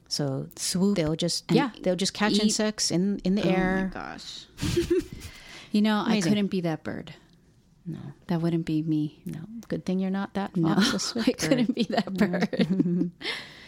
[0.08, 2.44] So Swoop they'll just yeah, they'll just catch eat.
[2.44, 3.92] insects in in the Oh air.
[3.94, 4.46] Oh my gosh.
[5.72, 7.14] you know, I couldn't be that bird.
[7.84, 7.98] No.
[8.26, 9.22] That wouldn't be me.
[9.24, 10.92] No, good thing you're not that No, fox.
[10.94, 13.04] a swift I couldn't be that mm-hmm.
[13.04, 13.10] bird.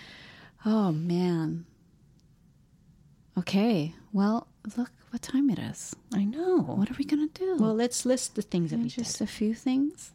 [0.67, 1.67] oh man.
[3.39, 3.95] Okay.
[4.13, 5.95] Well, look what time it is.
[6.15, 6.59] I know.
[6.63, 7.57] What are we gonna do?
[7.59, 8.93] Well, let's list the things that we did.
[8.93, 10.11] just a few things.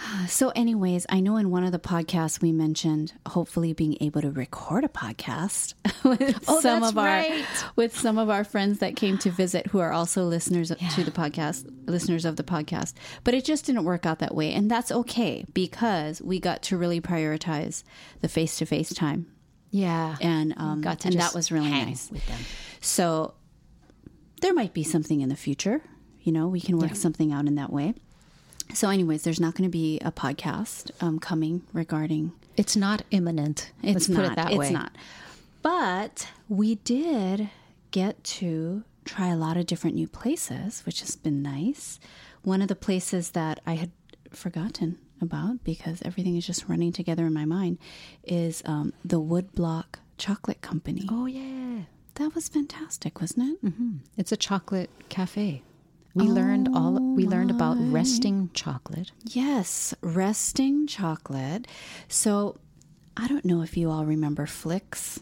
[0.28, 4.30] So, anyways, I know in one of the podcasts we mentioned hopefully being able to
[4.30, 7.44] record a podcast with Oh, some of our right.
[7.76, 11.10] with some of our friends that came to visit who are also listeners to the
[11.10, 12.94] podcast, listeners of the podcast.
[13.24, 16.76] But it just didn't work out that way, and that's okay because we got to
[16.76, 17.82] really prioritize
[18.20, 19.26] the face to face time,
[19.70, 20.16] Yeah.
[20.20, 22.10] and um, got to and that was really nice.
[22.10, 22.38] with them.
[22.80, 23.34] So
[24.40, 25.82] there might be something in the future.
[26.22, 27.94] You know, we can work something out in that way.
[28.74, 32.32] So, anyways, there's not going to be a podcast um, coming regarding.
[32.56, 33.72] It's not imminent.
[33.82, 34.22] It's Let's not.
[34.22, 34.70] put it that it's way.
[34.70, 34.92] not.
[35.62, 37.50] But we did
[37.90, 41.98] get to try a lot of different new places, which has been nice.
[42.42, 43.90] One of the places that I had
[44.30, 47.78] forgotten about because everything is just running together in my mind
[48.24, 51.06] is um, the Woodblock Chocolate Company.
[51.10, 51.82] Oh yeah.
[52.14, 53.72] That was fantastic, wasn't it?
[54.16, 55.62] It's a chocolate cafe.
[56.14, 59.12] We learned all we learned about Oh resting chocolate.
[59.24, 61.66] Yes, resting chocolate.
[62.08, 62.56] So,
[63.16, 65.20] I don't know if you all remember Flicks.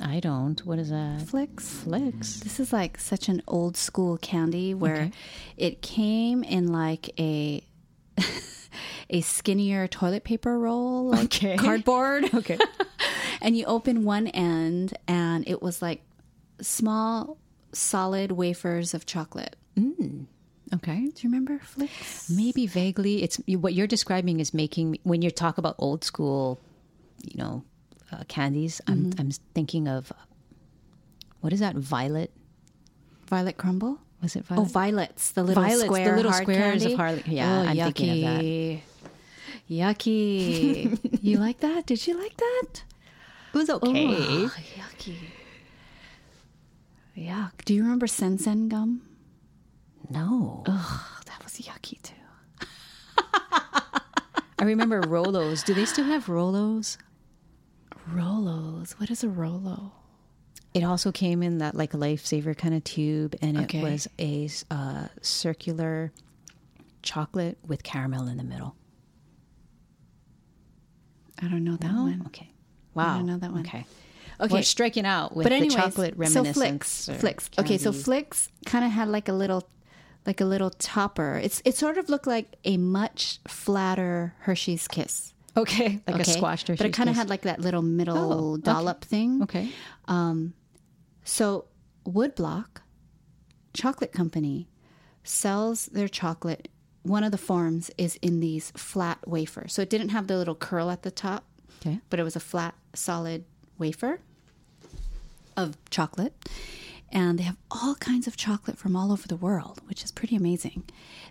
[0.00, 0.64] I don't.
[0.64, 1.22] What is that?
[1.26, 1.68] Flicks?
[1.68, 2.40] Flicks.
[2.40, 5.10] This is like such an old school candy where Okay.
[5.56, 7.62] it came in like a
[9.10, 11.56] a skinnier toilet paper roll, like Okay.
[11.56, 12.30] cardboard.
[12.34, 12.58] Okay.
[13.42, 16.02] and you open one end and it was like
[16.60, 17.36] small
[17.72, 19.56] solid wafers of chocolate.
[19.78, 21.00] Okay.
[21.00, 22.30] Do you remember Flicks?
[22.30, 23.22] Maybe vaguely.
[23.24, 26.60] It's what you're describing is making when you talk about old school,
[27.24, 27.64] you know,
[28.12, 28.80] uh, candies.
[28.86, 30.12] I'm I'm thinking of
[31.40, 31.74] what is that?
[31.74, 32.30] Violet.
[33.26, 33.98] Violet crumble?
[34.22, 34.70] Was it Oh, violet?
[34.72, 36.94] violets, the little Violets, the little squares of candy.
[36.96, 37.84] hard- yeah, oh, I'm yucky.
[37.84, 38.80] thinking of that.
[39.98, 41.18] Yucky.
[41.22, 41.86] you like that?
[41.86, 42.82] Did you like that?
[43.54, 44.44] it was okay.
[44.44, 45.16] Ugh, yucky.
[47.16, 47.64] Yuck.
[47.64, 49.02] Do you remember Sensen gum?
[50.10, 50.64] No.
[50.66, 52.14] Ugh, that was yucky too.
[54.58, 55.64] I remember Rolos.
[55.64, 56.96] Do they still have Rolos?
[58.12, 58.92] Rolos.
[58.98, 59.92] What is a Rolo?
[60.74, 63.82] It also came in that like a lifesaver kind of tube, and it Okay.
[63.82, 66.12] was a uh, circular
[67.02, 68.76] chocolate with caramel in the middle.
[71.42, 72.22] I don't know that No, one.
[72.26, 72.50] okay.
[72.94, 73.60] Wow, don't know that one.
[73.60, 73.86] Okay,
[74.40, 74.54] Okay.
[74.54, 76.56] We're striking out with but anyways, the chocolate so reminiscence.
[76.56, 77.50] Flicks, or Flicks.
[77.58, 77.92] Okay, so.
[77.92, 79.66] Flicks kind of had like a little,
[80.26, 81.40] like a little topper.
[81.42, 85.32] It's it sort of looked like a much flatter Hershey's Kiss.
[85.56, 86.30] okay, like a okay?
[86.32, 88.62] squashed but it kind of had like that little middle Oh, okay.
[88.62, 89.42] dollop thing.
[89.42, 89.70] okay.
[90.06, 90.54] Um,
[91.24, 91.64] so
[92.06, 92.82] Woodblock
[93.74, 94.68] Chocolate Company
[95.24, 96.68] sells their chocolate.
[97.02, 99.72] One of the forms is in these flat wafers.
[99.72, 101.44] So it didn't have the little curl at the top,
[101.80, 102.00] Okay.
[102.10, 103.44] but it was a flat, solid
[103.78, 104.20] wafer
[105.56, 106.34] of chocolate.
[107.12, 110.36] And they have all kinds of chocolate from all over the world, which is pretty
[110.36, 110.84] amazing.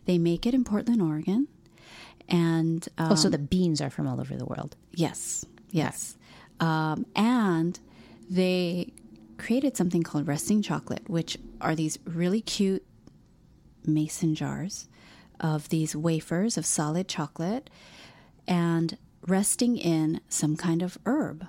[0.06, 1.48] They make it in Portland, Oregon.
[2.28, 4.76] And um, oh, so the beans are from all over the world.
[4.92, 6.18] Yes, yes.
[6.60, 7.80] Um, and
[8.30, 8.94] they
[9.38, 12.86] created something called resting chocolate, which are these really cute
[13.86, 14.88] mason jars
[15.40, 17.70] of these wafers of solid chocolate
[18.48, 21.48] and resting in some kind of herb.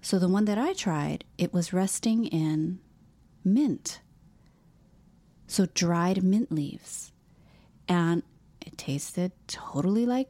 [0.00, 2.80] So the one that I tried, it was resting in
[3.44, 4.00] mint.
[5.46, 7.12] So dried mint leaves.
[7.88, 8.22] And
[8.64, 10.28] it tasted totally like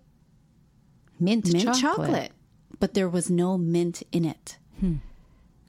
[1.20, 1.80] Mint, mint chocolate.
[1.80, 2.32] chocolate.
[2.80, 4.58] but there was no mint in it.
[4.80, 4.96] Hmm.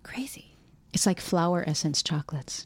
[0.01, 0.56] Crazy.
[0.93, 2.65] It's like flower essence chocolates.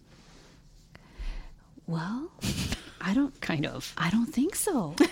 [1.85, 2.31] Well,
[3.01, 3.93] I don't Kind of.
[3.97, 4.95] I don't think so.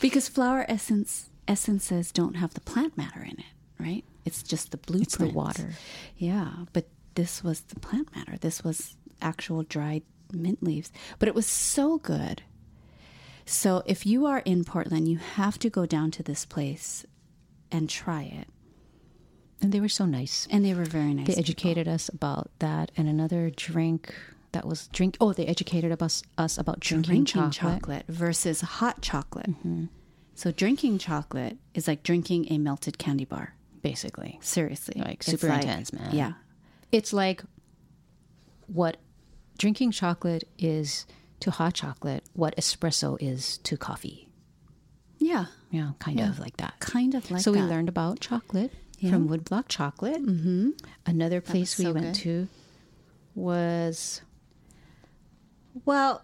[0.00, 3.44] because flower essence essences don't have the plant matter in it,
[3.78, 4.04] right?
[4.24, 5.06] It's just the blueprint.
[5.08, 5.70] It's the water.
[6.16, 6.86] Yeah, but
[7.18, 8.36] this was the plant matter.
[8.38, 12.42] This was actual dried mint leaves, but it was so good.
[13.44, 17.04] So if you are in Portland, you have to go down to this place
[17.72, 18.46] and try it.
[19.60, 20.46] And they were so nice.
[20.48, 21.26] And they were very nice.
[21.26, 21.40] They people.
[21.50, 24.14] educated us about that and another drink
[24.52, 25.16] that was drink.
[25.20, 27.80] Oh, they educated us us about drinking, drinking chocolate.
[27.80, 28.04] chocolate.
[28.06, 29.50] versus hot chocolate.
[29.50, 29.86] Mm-hmm.
[30.36, 33.54] So drinking chocolate is like drinking a melted candy bar.
[33.82, 34.38] basically.
[34.40, 36.14] Seriously, Like, super intense, man.
[36.14, 36.32] Yeah,
[36.92, 37.42] It's like
[38.66, 38.96] what
[39.58, 41.06] drinking chocolate is
[41.40, 44.28] to hot chocolate, what espresso is to coffee.
[45.18, 46.74] yeah, Yeah, kind of like that.
[46.80, 47.60] kind of like so that.
[47.60, 48.72] we learned about chocolate
[49.08, 50.20] from Woodblock Chocolate.
[50.24, 50.70] Mm-hmm.
[51.06, 52.14] Another place we so went good.
[52.16, 52.48] to
[53.34, 54.20] was
[55.84, 56.22] Well,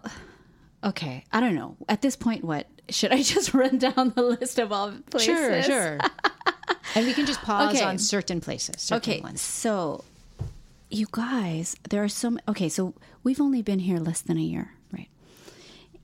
[0.83, 1.77] okay, I don't know.
[1.87, 5.25] At this point, what should I just run down the list of all places?
[5.25, 5.97] sure, sure.
[6.95, 7.83] and we can just pause Okay.
[7.85, 8.75] on certain places.
[8.81, 9.41] Certain Okay, ones.
[9.41, 10.03] so
[10.89, 12.39] you guys, there are some.
[12.47, 12.93] Okay, so
[13.23, 15.09] we've only been here less than a year, right?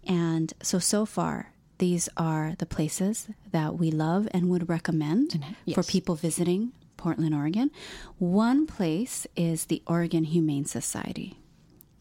[0.06, 5.34] And so so far, these are the places that we love and would recommend
[5.66, 5.90] for yes.
[5.90, 7.72] people visiting Portland, Oregon.
[8.20, 11.38] One place is the Oregon Humane Society.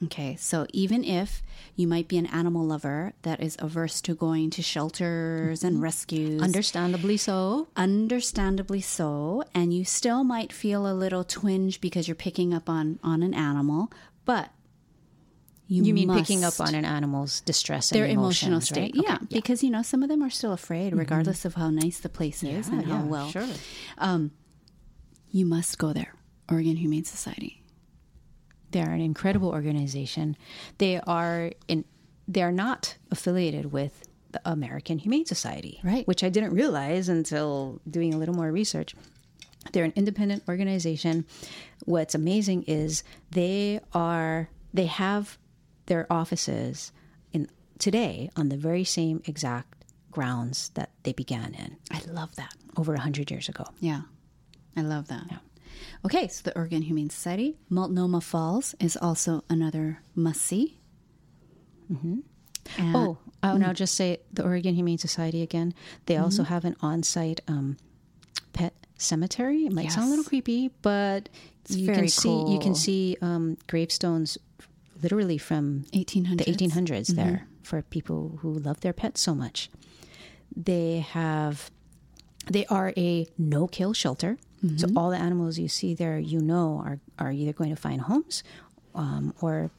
[0.02, 1.42] Okay, so even if
[1.76, 5.84] you might be an animal lover that is averse to going to shelters and mm-hmm.
[5.84, 7.68] rescues, Understandably so.
[7.76, 12.98] understandably so and you still might feel a little twinge because you're picking up on
[13.02, 13.92] on an animal
[14.24, 14.50] but
[15.68, 19.04] you, You mean picking up on an animal's distress their and emotional state right?
[19.06, 20.98] yeah, Okay, because you know some of them are still afraid mm-hmm.
[20.98, 23.46] regardless of how nice the place is and how well Sure.
[23.98, 24.32] Um,
[25.30, 26.14] you must go there
[26.48, 27.59] oregon humane society
[28.70, 30.36] They're an incredible organization.
[30.78, 31.84] They are in.
[32.28, 36.06] They are not affiliated with the American Humane Society, Right.
[36.06, 38.94] Which I didn't realize until doing a little more research.
[39.72, 41.26] They're an independent organization.
[41.84, 43.02] What's amazing is
[43.32, 44.48] they are.
[44.72, 45.36] They have
[45.86, 46.92] their offices
[47.32, 52.52] in today on the very same exact grounds that they began in i love that
[52.76, 53.64] over a hundred years ago.
[53.80, 54.02] yeah
[54.76, 55.22] i love that
[56.04, 60.78] okay so the oregon humane society multnomah falls is also another must see
[61.90, 62.18] mm-hmm.
[62.78, 65.74] Oh, oh, I'll now just say the Oregon Humane Society again.
[66.06, 66.52] They also Mm-hmm.
[66.52, 67.78] have an on-site um,
[68.52, 69.64] pet cemetery.
[69.64, 71.28] It might sound a little creepy, but
[71.68, 74.38] you very can see you can see um, gravestones
[75.02, 77.16] literally from 1800s the 1800s Mm-hmm.
[77.16, 79.70] there for people who love their pets so much.
[80.54, 81.70] They have
[82.50, 84.36] they are a no-kill shelter.
[84.62, 84.98] So Mm-hmm.
[84.98, 88.42] all the animals you see there, you know, are are either going to find homes
[88.94, 89.70] um, or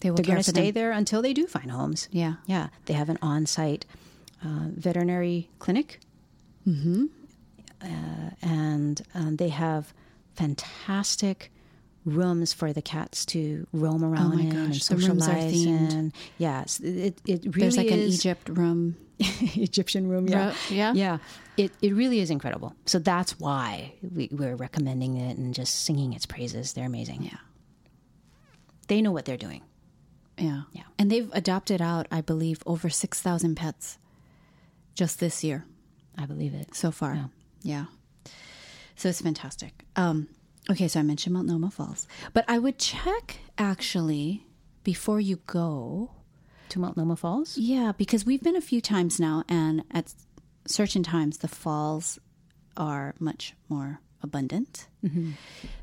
[0.00, 0.74] they will they're going to stay them.
[0.74, 2.08] there until they do find homes.
[2.10, 2.34] Yeah.
[2.46, 2.68] Yeah.
[2.86, 3.86] They have an on site
[4.44, 6.00] uh, veterinary clinic.
[6.66, 7.04] Mm-hmm.
[7.82, 9.92] Uh, and um, they have
[10.34, 11.52] fantastic
[12.04, 15.32] rooms for the cats to roam around Oh my in and gosh, the rooms are
[15.32, 15.92] socialize themed.
[15.92, 16.12] in.
[16.38, 18.96] Yes, it, it really There's like an Egypt room.
[19.56, 20.28] Egyptian room.
[20.28, 20.92] Yeah, yeah?
[20.92, 21.18] yeah.
[21.56, 22.74] It it really is incredible.
[22.84, 26.72] So that's why we, we're recommending it and just singing its praises.
[26.74, 27.22] They're amazing.
[27.22, 27.38] Yeah.
[28.88, 29.62] They know what they're doing.
[30.38, 30.62] Yeah.
[30.72, 30.82] Yeah.
[30.98, 33.98] And they've adopted out, I believe, over 6,000 pets
[34.94, 35.64] just this year
[36.16, 36.74] I believe it.
[36.74, 37.30] so far.
[37.62, 37.86] Yeah.
[38.96, 39.84] So it's fantastic.
[39.96, 40.28] Um,
[40.70, 44.46] okay, so I mentioned Multnomah Falls, but I would check actually
[44.84, 46.10] before you go.
[46.70, 47.56] To Multnomah Falls.
[47.56, 50.14] Yeah, because we've been a few times now, and at
[50.66, 52.18] certain times, the falls
[52.76, 55.32] are much more abundant mm-hmm.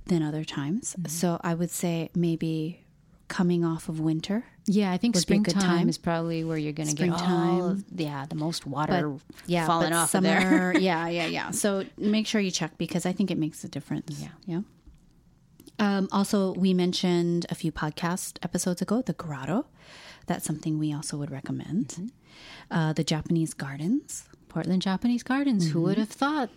[0.06, 0.96] than other times.
[0.98, 1.08] Mm-hmm.
[1.08, 2.84] So I would say maybe
[3.28, 4.46] coming off of winter.
[4.66, 5.90] Yeah, I think Would be a springtime time.
[5.90, 9.18] is probably where you're going to get all of, yeah, the most water
[9.48, 10.42] yeah, falling but off of there.
[10.42, 11.52] summer, yeah, yeah, yeah.
[11.52, 14.22] So make sure you check because I think it makes a difference.
[14.22, 14.30] Yeah.
[14.46, 14.62] yeah.
[15.80, 19.66] Um, also, we mentioned a few podcast episodes ago the grotto.
[20.28, 22.12] That's something we also would recommend.
[22.72, 24.26] Uh, the Japanese gardens.
[24.50, 25.72] Portland Japanese Gardens.
[25.72, 26.50] Who would have thought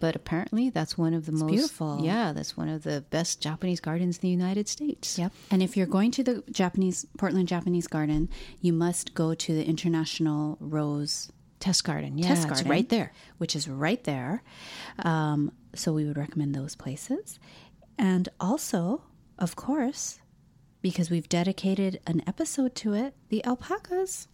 [0.00, 2.00] but apparently that's one of the most beautiful.
[2.02, 5.18] Yeah, that's one of the best Japanese gardens in the United States.
[5.18, 5.32] Yep.
[5.50, 9.64] And if you're going to the Japanese Portland Japanese Garden, you must go to the
[9.64, 12.16] International Rose Test garden.
[12.16, 13.12] Yeah, Test it's Garden, right there.
[13.36, 14.42] which is right there.
[15.00, 17.38] Um, so we would recommend those places,
[18.00, 19.02] and also,
[19.38, 20.20] of course,
[20.82, 24.26] because we've dedicated an episode to it, the alpacas.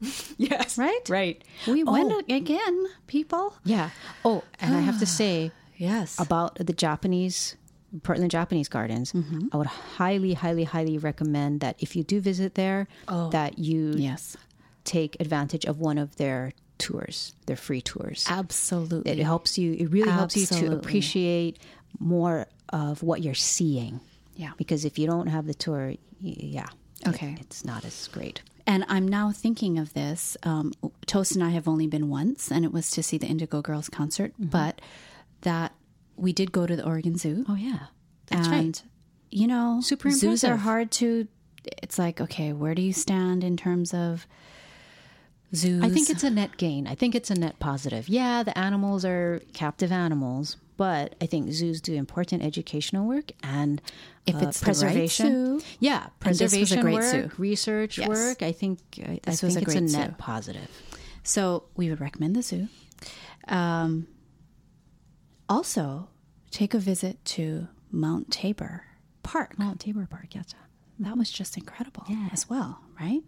[0.36, 0.76] Yes.
[0.76, 1.00] Right?
[1.08, 1.44] Right.
[1.66, 1.92] We Oh.
[1.92, 3.54] went again, people.
[3.64, 3.90] Yeah.
[4.24, 6.18] Oh, and I have to say Yes.
[6.18, 7.56] about the Japanese
[8.02, 9.48] Portland Japanese Gardens, Mm-hmm.
[9.52, 12.88] I would highly, highly, highly recommend that if you do visit there,
[13.30, 14.36] that you Oh, yes.
[14.82, 18.26] take advantage of one of their tours, their free tours.
[18.28, 19.12] Absolutely.
[19.12, 19.74] It helps you.
[19.78, 21.60] It really helps you to appreciate
[22.00, 24.00] more of what you're seeing.
[24.36, 24.52] Yeah.
[24.56, 26.68] Because if you don't have the tour, yeah,
[27.00, 27.36] it- Okay.
[27.40, 28.42] it's not as great.
[28.66, 30.36] And I'm now thinking of this.
[30.42, 30.72] Um,
[31.06, 33.88] Toast and I have only been once, and it was to see the Indigo Girls
[33.90, 34.32] concert.
[34.32, 34.46] Mm-hmm.
[34.46, 34.80] But
[35.42, 35.74] that
[36.16, 37.44] we did go to the Oregon Zoo.
[37.46, 37.86] Oh yeah,
[38.28, 38.82] that's and, right.
[39.30, 41.28] You know, Super zoos are hard to.
[41.82, 44.26] It's like, okay, where do you stand in terms of
[45.54, 45.82] zoos?
[45.82, 46.86] I think it's a net gain.
[46.86, 48.08] I think it's a net positive.
[48.08, 53.80] Yeah, the animals are captive animals, but I think zoos do important educational work and
[54.26, 55.60] If uh, it's right preservation.
[55.60, 55.66] zoo.
[55.80, 57.30] yeah, And this was a preservation great work, zoo.
[57.38, 58.08] research Yes.
[58.08, 58.42] work.
[58.42, 60.14] I think I, I This think a it's a net zoo.
[60.18, 60.70] positive.
[61.22, 62.68] So we would recommend the zoo.
[63.48, 64.06] Um,
[65.48, 66.08] also,
[66.50, 68.84] take a visit to Mount Tabor
[69.22, 69.58] Park.
[69.58, 70.54] Mount Tabor Park, yes.
[70.98, 73.22] That was just incredible as well, right?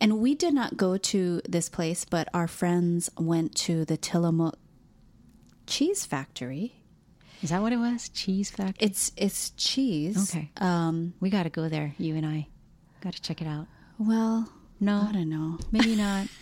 [0.00, 4.56] And we did not go to this place, but our friends went to the Tillamook
[5.70, 6.74] Cheese Factory.
[7.42, 8.10] Is that what it was?
[8.10, 8.86] Cheese factory.
[8.86, 10.34] It's it's cheese.
[10.34, 10.50] Okay.
[10.58, 11.94] Um, we got to go there.
[11.96, 12.48] You and I
[13.00, 13.66] got to check it out.
[13.98, 15.06] well, No.
[15.08, 15.58] I don't know.
[15.72, 16.26] Maybe not.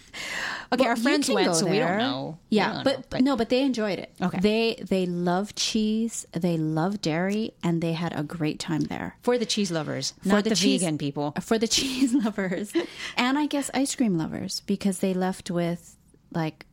[0.70, 2.38] Okay, Well, our friends went, so we don't know.
[2.50, 4.12] Yeah, don't but, know, but no, but they enjoyed it.
[4.20, 4.38] Okay.
[4.40, 6.26] They they love cheese.
[6.32, 9.16] They love dairy, and they had a great time there.
[9.22, 11.32] for the cheese lovers, For not the, cheese- vegan people.
[11.40, 12.72] For the cheese lovers,
[13.16, 15.96] and I guess ice cream lovers, because they left with
[16.32, 16.66] like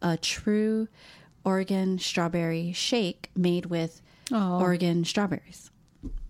[0.00, 0.88] a true
[1.44, 4.00] Oregon strawberry shake made with
[4.32, 4.58] Oh.
[4.60, 5.70] Oregon strawberries.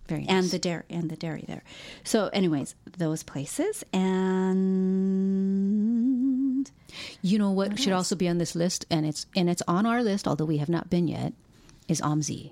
[0.07, 0.29] Very nice.
[0.29, 1.63] and the dairy and the dairy there.
[2.03, 3.83] So, anyways, those places
[4.95, 6.69] and
[7.21, 10.03] You know what, should also be on this list, and it's and it's on our
[10.03, 11.33] list, although we have not been yet,
[11.87, 12.51] is OMSI,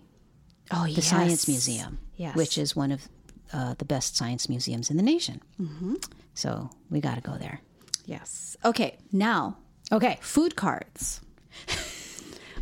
[0.71, 3.07] oh, the Science Museum, yes, which is one of
[3.53, 5.39] uh, the best science museums in the nation.
[5.61, 5.95] Mm-hmm.
[6.33, 7.61] So we got to go there.
[8.05, 8.57] yes.
[8.65, 9.57] Okay, now
[9.91, 11.21] Okay, food cards.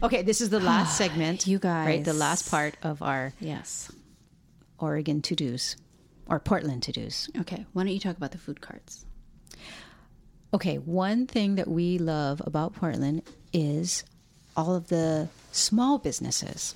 [0.04, 0.22] okay.
[0.22, 1.88] This is the last segment, You guys.
[1.88, 2.04] right?
[2.04, 3.92] The last part of our Yes.
[4.80, 5.76] Oregon to dos
[6.28, 7.30] or Portland to dos.
[7.40, 9.06] Okay, why don't you talk about the food carts?
[10.54, 13.22] Okay, one thing that we love about Portland
[13.54, 14.04] is
[14.58, 16.76] all of the small businesses.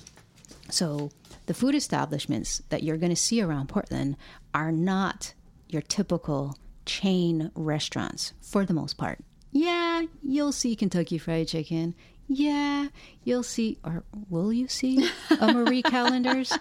[0.70, 1.10] So,
[1.46, 4.16] the food establishments that you're going to see around Portland
[4.54, 5.34] are not
[5.68, 6.56] your typical
[6.86, 9.18] chain restaurants for the most part.
[9.52, 11.94] Yeah, you'll see Kentucky Fried Chicken.
[12.28, 12.88] Yeah,
[13.24, 15.08] you'll see, or will you see
[15.40, 16.52] a Marie Callender's?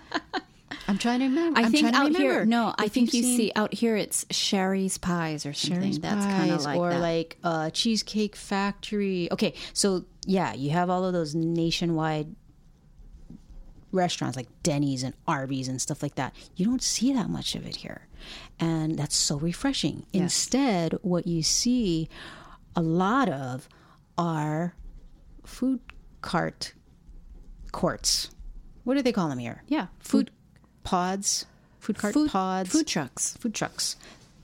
[0.87, 1.59] I'm trying to remember.
[1.59, 3.73] I I'm think trying to out here, remember no, I think you seen- see out
[3.73, 5.81] here it's Shari's Pies or something.
[5.81, 6.99] Shari's That's kind of like or that.
[6.99, 9.27] like uh, Cheesecake Factory.
[9.31, 12.35] Okay, so yeah, you have all of those nationwide
[13.91, 16.35] restaurants like Denny's and Arby's and stuff like that.
[16.55, 18.07] You don't see that much of it here,
[18.59, 20.05] and that's so refreshing.
[20.13, 22.09] Instead, what you see
[22.75, 23.67] a lot of
[24.17, 24.75] are
[25.45, 25.79] food
[26.21, 26.73] cart
[27.71, 28.29] courts.
[28.83, 29.63] What do they call them here?
[29.67, 30.31] Yeah, food
[30.83, 31.45] pods,
[31.79, 33.35] food cart food pods, food trucks.
[33.37, 33.95] food trucks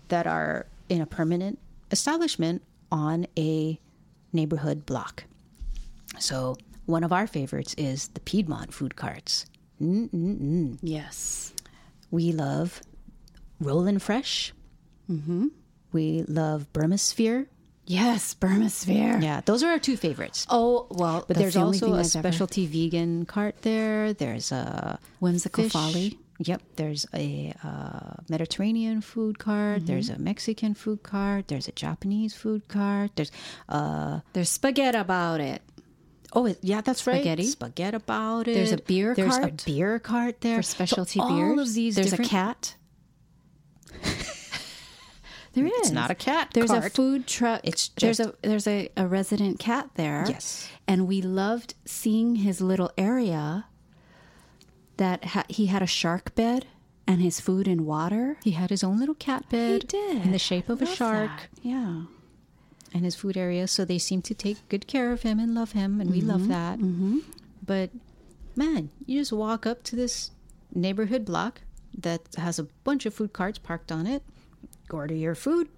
[0.10, 1.60] that are in a permanent
[1.92, 3.80] establishment on a
[4.34, 5.24] neighborhood block.
[6.20, 9.46] So, one of our favorites is the Piedmont food carts.
[9.82, 10.78] Mm-mm-mm.
[10.82, 11.54] Yes.
[12.12, 12.82] We love
[13.60, 14.54] Rollin' Fresh.
[15.10, 15.48] Mm-hmm.
[15.94, 17.48] We love Burmosphere.
[17.92, 19.22] Yes, Burmosphere.
[19.22, 20.46] Yeah, those are our two favorites.
[20.50, 24.14] Oh well, But there's the also a I've ever- specialty vegan cart there.
[24.14, 26.18] There's a Whimsical fish- Folly.
[26.40, 26.62] Yep.
[26.76, 29.78] There's a uh, Mediterranean food cart.
[29.80, 29.86] Mm-hmm.
[29.88, 31.48] There's a Mexican food cart.
[31.50, 33.12] There's a Japanese food cart.
[33.16, 33.32] There's
[33.70, 35.62] uh There's spaghetti about it.
[36.34, 37.18] oh yeah, that's right.
[37.22, 37.44] Spaghetti.
[37.46, 38.54] Spaghetti about it.
[38.56, 41.52] There's a beer There's cart a beer cart there for specialty so beers.
[41.52, 41.96] All of these.
[41.96, 42.76] There's different- a cat.
[45.54, 45.74] There is.
[45.76, 47.62] It's not a cat There's a food truck.
[47.64, 50.26] It's there's a there's a, a resident cat there.
[50.28, 50.70] Yes.
[50.88, 53.66] and we loved seeing his little area.
[54.98, 56.68] That ha- he had a shark bed
[57.08, 58.38] and his food and water.
[58.44, 59.84] He had his own little cat bed.
[59.84, 60.26] He did.
[60.26, 61.30] in the shape of a shark.
[61.30, 61.50] that.
[61.64, 62.04] Yeah.
[62.94, 63.68] and his food area.
[63.68, 66.42] So they seem to take good care of him and love him, and we love
[66.42, 66.50] mm-hmm.
[66.50, 66.80] that.
[66.80, 67.20] Mm-hmm.
[67.66, 67.90] But
[68.56, 70.32] man, you just walk up to this
[70.74, 71.62] neighborhood block
[71.98, 74.24] that has a bunch of food carts parked on it,
[74.94, 75.70] order your food,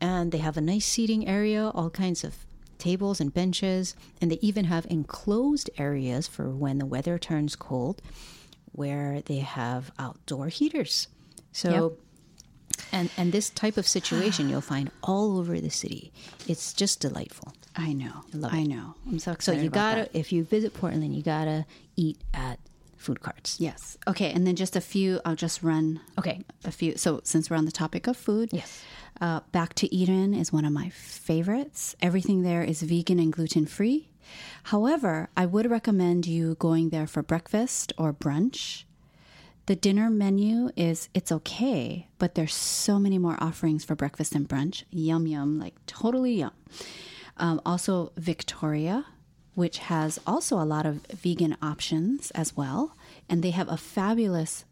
[0.00, 2.34] and they have a nice seating area, all kinds of
[2.78, 8.00] tables and benches, and they even have enclosed areas for when the weather turns cold
[8.72, 11.08] where they have outdoor heaters.
[11.52, 11.96] So
[12.92, 16.12] and and this type of situation you'll find all over the city.
[16.46, 17.52] It's just delightful.
[17.74, 18.22] I know.
[18.44, 18.68] I it.
[18.68, 18.94] know.
[19.06, 19.58] I'm so excited.
[19.58, 20.16] So you gotta that.
[20.16, 22.58] if you visit Portland, you gotta eat at
[22.98, 23.58] food carts.
[23.60, 23.96] Yes.
[24.06, 24.30] Okay.
[24.32, 25.20] And then just a few.
[25.24, 26.00] I'll just run.
[26.18, 26.42] Okay.
[26.64, 26.96] A few.
[26.96, 28.82] So since we're on the topic of food, Yes.
[29.20, 31.96] Uh, Back to Eden is one of my favorites.
[32.00, 34.10] Everything there is vegan and gluten free.
[34.64, 38.84] However, I would recommend you going there for breakfast or brunch.
[39.66, 44.48] The dinner menu is it's okay, but there's so many more offerings for breakfast and
[44.48, 44.84] brunch.
[44.90, 46.52] Yum yum, like totally yum.
[47.38, 49.04] Um, also Victoria,
[49.58, 52.96] which has also a lot of vegan options as well,
[53.28, 54.64] and they have a fabulous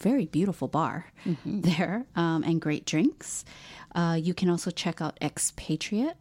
[0.00, 1.12] very beautiful bar
[1.44, 3.44] there um, and great drinks.
[3.94, 6.16] Uh, you can also check out Expatriate,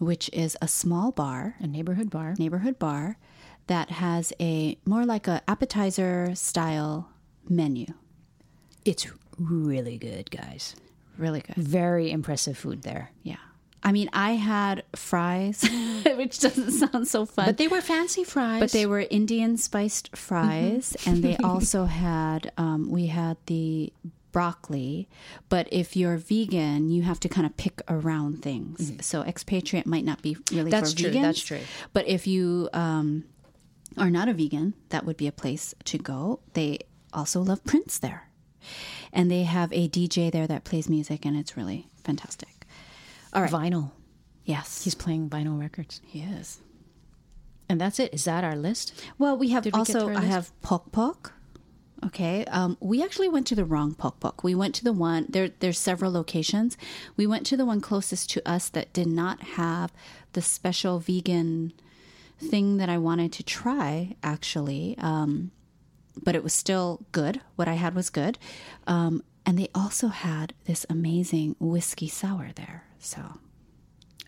[0.00, 2.34] which is a small bar, A neighborhood bar.
[2.40, 3.16] neighborhood bar,
[3.68, 7.08] that has a more like a appetizer style
[7.48, 7.86] menu.
[8.84, 9.06] It's
[9.38, 10.74] really good, guys.
[11.16, 11.54] Really good.
[11.54, 13.12] Very impressive food there.
[13.22, 13.36] Yeah.
[13.82, 15.62] I mean, I had fries,
[16.16, 17.46] which doesn't sound so fun.
[17.46, 18.60] But they were fancy fries.
[18.60, 23.92] But they were Indian spiced fries, and they also had um, we had the
[24.32, 25.08] broccoli.
[25.48, 28.92] But if you're vegan, you have to kind of pick around things.
[29.04, 31.22] So expatriate might not be really That's for true, vegans.
[31.22, 31.60] that's true.
[31.92, 33.24] But if you um,
[33.96, 36.40] are not a vegan, that would be a place to go.
[36.52, 36.80] They
[37.12, 38.28] also love Prince there,
[39.12, 42.59] and they have a DJ there that plays music, and it's really fantastic.
[43.32, 43.50] All right.
[43.50, 43.92] Vinyl.
[44.44, 46.00] Yes, He's playing vinyl records.
[46.04, 46.60] he is.
[47.68, 48.12] And that's it.
[48.12, 49.00] Is that our list?
[49.16, 51.34] Well, we have Did also our I have Pok Pok.
[52.04, 54.42] Okay, um, we actually went to the wrong Pok Pok.
[54.42, 55.50] We went to the one there.
[55.60, 56.76] There's several locations.
[57.16, 59.92] We went to the one closest to us that did not have
[60.32, 61.72] the special vegan
[62.38, 64.16] thing that I wanted to try.
[64.22, 65.52] Actually, um,
[66.24, 67.40] but it was still good.
[67.54, 68.38] What I had was good,
[68.86, 72.84] um, and they also had this amazing whiskey sour there.
[73.00, 73.20] So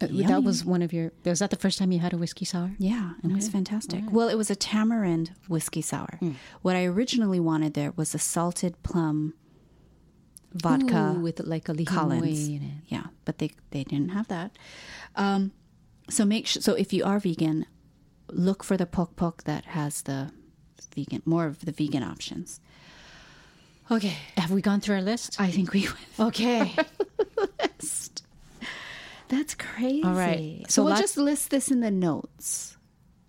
[0.01, 1.13] Uh, That was one of your.
[1.25, 2.73] Was that the first time you had a whiskey sour?
[2.79, 4.03] Yeah, and it was fantastic.
[4.11, 6.19] Well, it was a tamarind whiskey sour.
[6.63, 9.35] What I originally wanted there was a salted plum
[10.55, 12.49] vodka Ooh, with like a Collins.
[12.49, 12.75] In it.
[12.89, 14.59] Yeah, but they they didn't have that.
[15.15, 15.53] Um,
[16.11, 16.63] so make sure.
[16.63, 17.67] So if you are vegan,
[18.29, 20.33] look for the pok pok that has the
[20.97, 22.61] vegan more of the vegan options.
[23.91, 24.17] Okay.
[24.37, 25.41] Have we gone through our list?
[25.41, 25.89] I think we.
[26.19, 26.75] Okay.
[29.33, 30.03] That's crazy.
[30.05, 30.61] All right.
[30.69, 32.77] So So we'll just list this in the notes.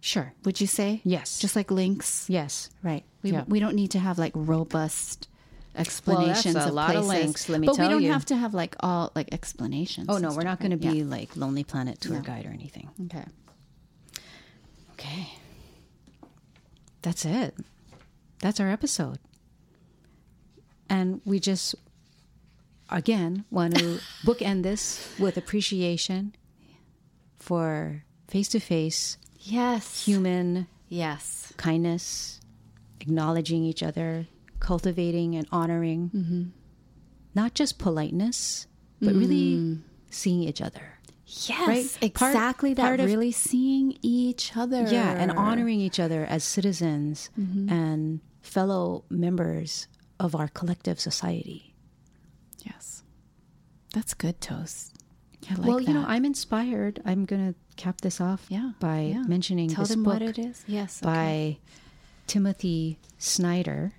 [0.01, 0.33] sure.
[0.43, 0.99] Would you say?
[1.05, 1.39] Yes.
[1.39, 2.27] Just like links.
[2.29, 2.69] Yes.
[2.83, 3.05] Right.
[3.23, 3.45] We, Yeah.
[3.47, 5.29] we don't need to have like robust
[5.75, 7.23] explanations a of lot of places.
[7.25, 8.11] links, let me but tell we don't you.
[8.11, 10.07] have to have like all like explanations.
[10.09, 11.05] Oh no, we're not going to be Yeah.
[11.05, 12.89] like Lonely Planet tour guide or anything.
[13.05, 13.23] Okay.
[14.99, 15.29] Okay.
[17.01, 17.55] That's it.
[18.39, 19.19] That's our episode.
[20.89, 21.75] And we just,
[22.89, 26.35] again, want to bookend this with appreciation
[27.37, 30.05] for face to face Yes.
[30.05, 31.51] human Yes.
[31.57, 32.39] kindness,
[33.01, 34.27] acknowledging each other,
[34.59, 36.43] cultivating and honoring mm-hmm.
[37.35, 38.67] not just politeness,
[39.01, 39.81] but really mm.
[40.09, 40.99] seeing each other.
[41.25, 41.67] Yes.
[41.67, 42.13] Right?
[42.13, 42.81] Part- Exactly that.
[42.81, 44.83] part of- really seeing each other.
[44.87, 47.69] Yeah, and honoring each other as citizens mm-hmm.
[47.69, 49.87] and fellow members
[50.19, 51.72] of our collective society.
[52.63, 53.03] Yes.
[53.93, 54.95] That's good toast.
[55.49, 56.05] I like well, you know.
[56.07, 57.01] I'm inspired.
[57.05, 59.23] I'm going to cap this off yeah by yeah.
[59.23, 60.63] mentioning Tell this them book what it is.
[60.67, 61.01] Yes.
[61.03, 61.11] okay.
[61.11, 61.57] by
[62.27, 63.93] Timothy Snyder.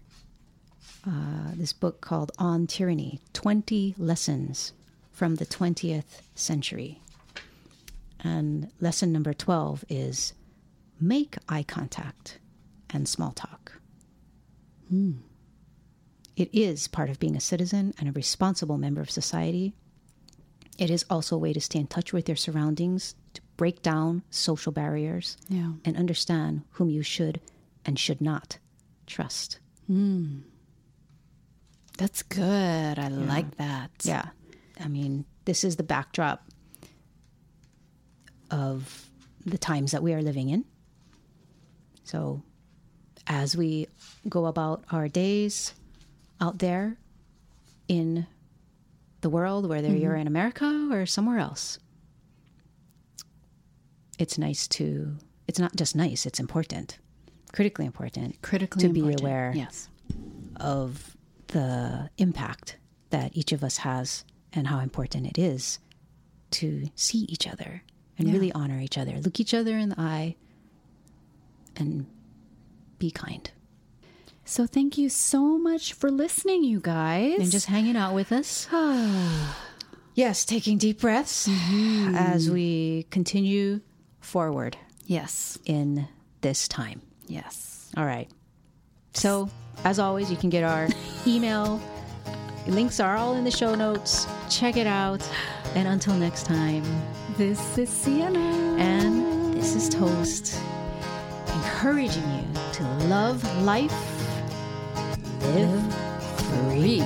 [1.06, 4.72] Uh, this book called On Tyranny 20 Lessons
[5.12, 7.02] from the 20th Century.
[8.20, 10.32] And lesson number 12 is
[10.98, 12.38] make eye contact
[12.88, 13.72] and small talk.
[16.36, 19.72] It is part of being a citizen and a responsible member of society.
[20.78, 24.22] It is also a way to stay in touch with your surroundings, to break down
[24.30, 25.74] social barriers, Yeah.
[25.84, 27.40] and understand whom you should
[27.84, 28.58] and should not
[29.06, 29.60] trust.
[29.86, 30.40] Hmm.
[31.96, 32.98] That's good.
[32.98, 33.90] I like that.
[34.02, 34.30] Yeah.
[34.80, 36.48] I mean, this is the backdrop
[38.50, 39.08] of
[39.46, 40.64] the times that we are living in.
[42.02, 42.42] So,
[43.28, 43.86] as we
[44.28, 45.72] go about our days
[46.44, 46.98] out there
[47.88, 48.26] in
[49.22, 49.96] the world, whether mm-hmm.
[50.02, 51.78] you're in America or somewhere else,
[54.18, 55.16] it's nice to
[55.48, 56.98] it's not just nice, it's important,
[57.52, 58.40] critically important.
[58.42, 59.18] Critically to important.
[59.18, 59.88] be aware Yes.
[60.56, 61.16] of
[61.48, 62.78] the impact
[63.10, 65.78] that each of us has and how important it is
[66.52, 67.82] to see each other
[68.18, 68.34] and Yeah.
[68.34, 69.18] really honor each other.
[69.20, 70.36] Look each other in the eye
[71.76, 72.06] and
[72.98, 73.50] be kind.
[74.44, 77.38] So thank you so much for listening, you guys.
[77.38, 78.68] And just hanging out with us.
[80.14, 82.14] yes, taking deep breaths mm-hmm.
[82.14, 83.80] as we continue
[84.20, 84.76] forward
[85.06, 85.58] yes.
[85.64, 86.08] in
[86.42, 87.00] this time.
[87.26, 87.90] Yes.
[87.96, 88.28] All right.
[89.14, 89.48] So,
[89.84, 90.88] as always, you can get our
[91.26, 91.80] email.
[92.66, 94.26] Links are all in the show notes.
[94.50, 95.26] Check it out.
[95.74, 96.84] And until next time,
[97.36, 98.38] This is Siena.
[98.78, 100.58] and this is Toast,
[101.48, 103.92] encouraging you to love life,
[105.52, 105.94] live
[106.48, 107.02] free.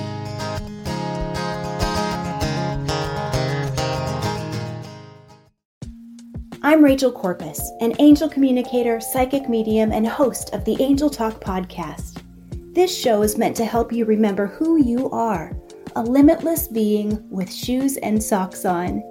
[6.61, 12.21] I'm Rachel Corpus, an angel communicator, psychic medium, and host of the Angel Talk podcast.
[12.73, 15.53] This show is meant to help you remember who you are
[15.95, 19.03] a limitless being with shoes and socks on.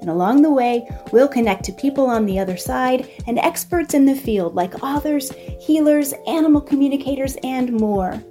[0.00, 4.04] And along the way, we'll connect to people on the other side and experts in
[4.04, 8.22] the field like authors, healers, animal communicators, and more.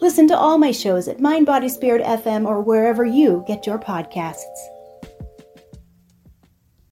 [0.00, 3.78] Listen to all my shows at Mind Body Spirit FM or wherever you get your
[3.78, 4.79] podcasts.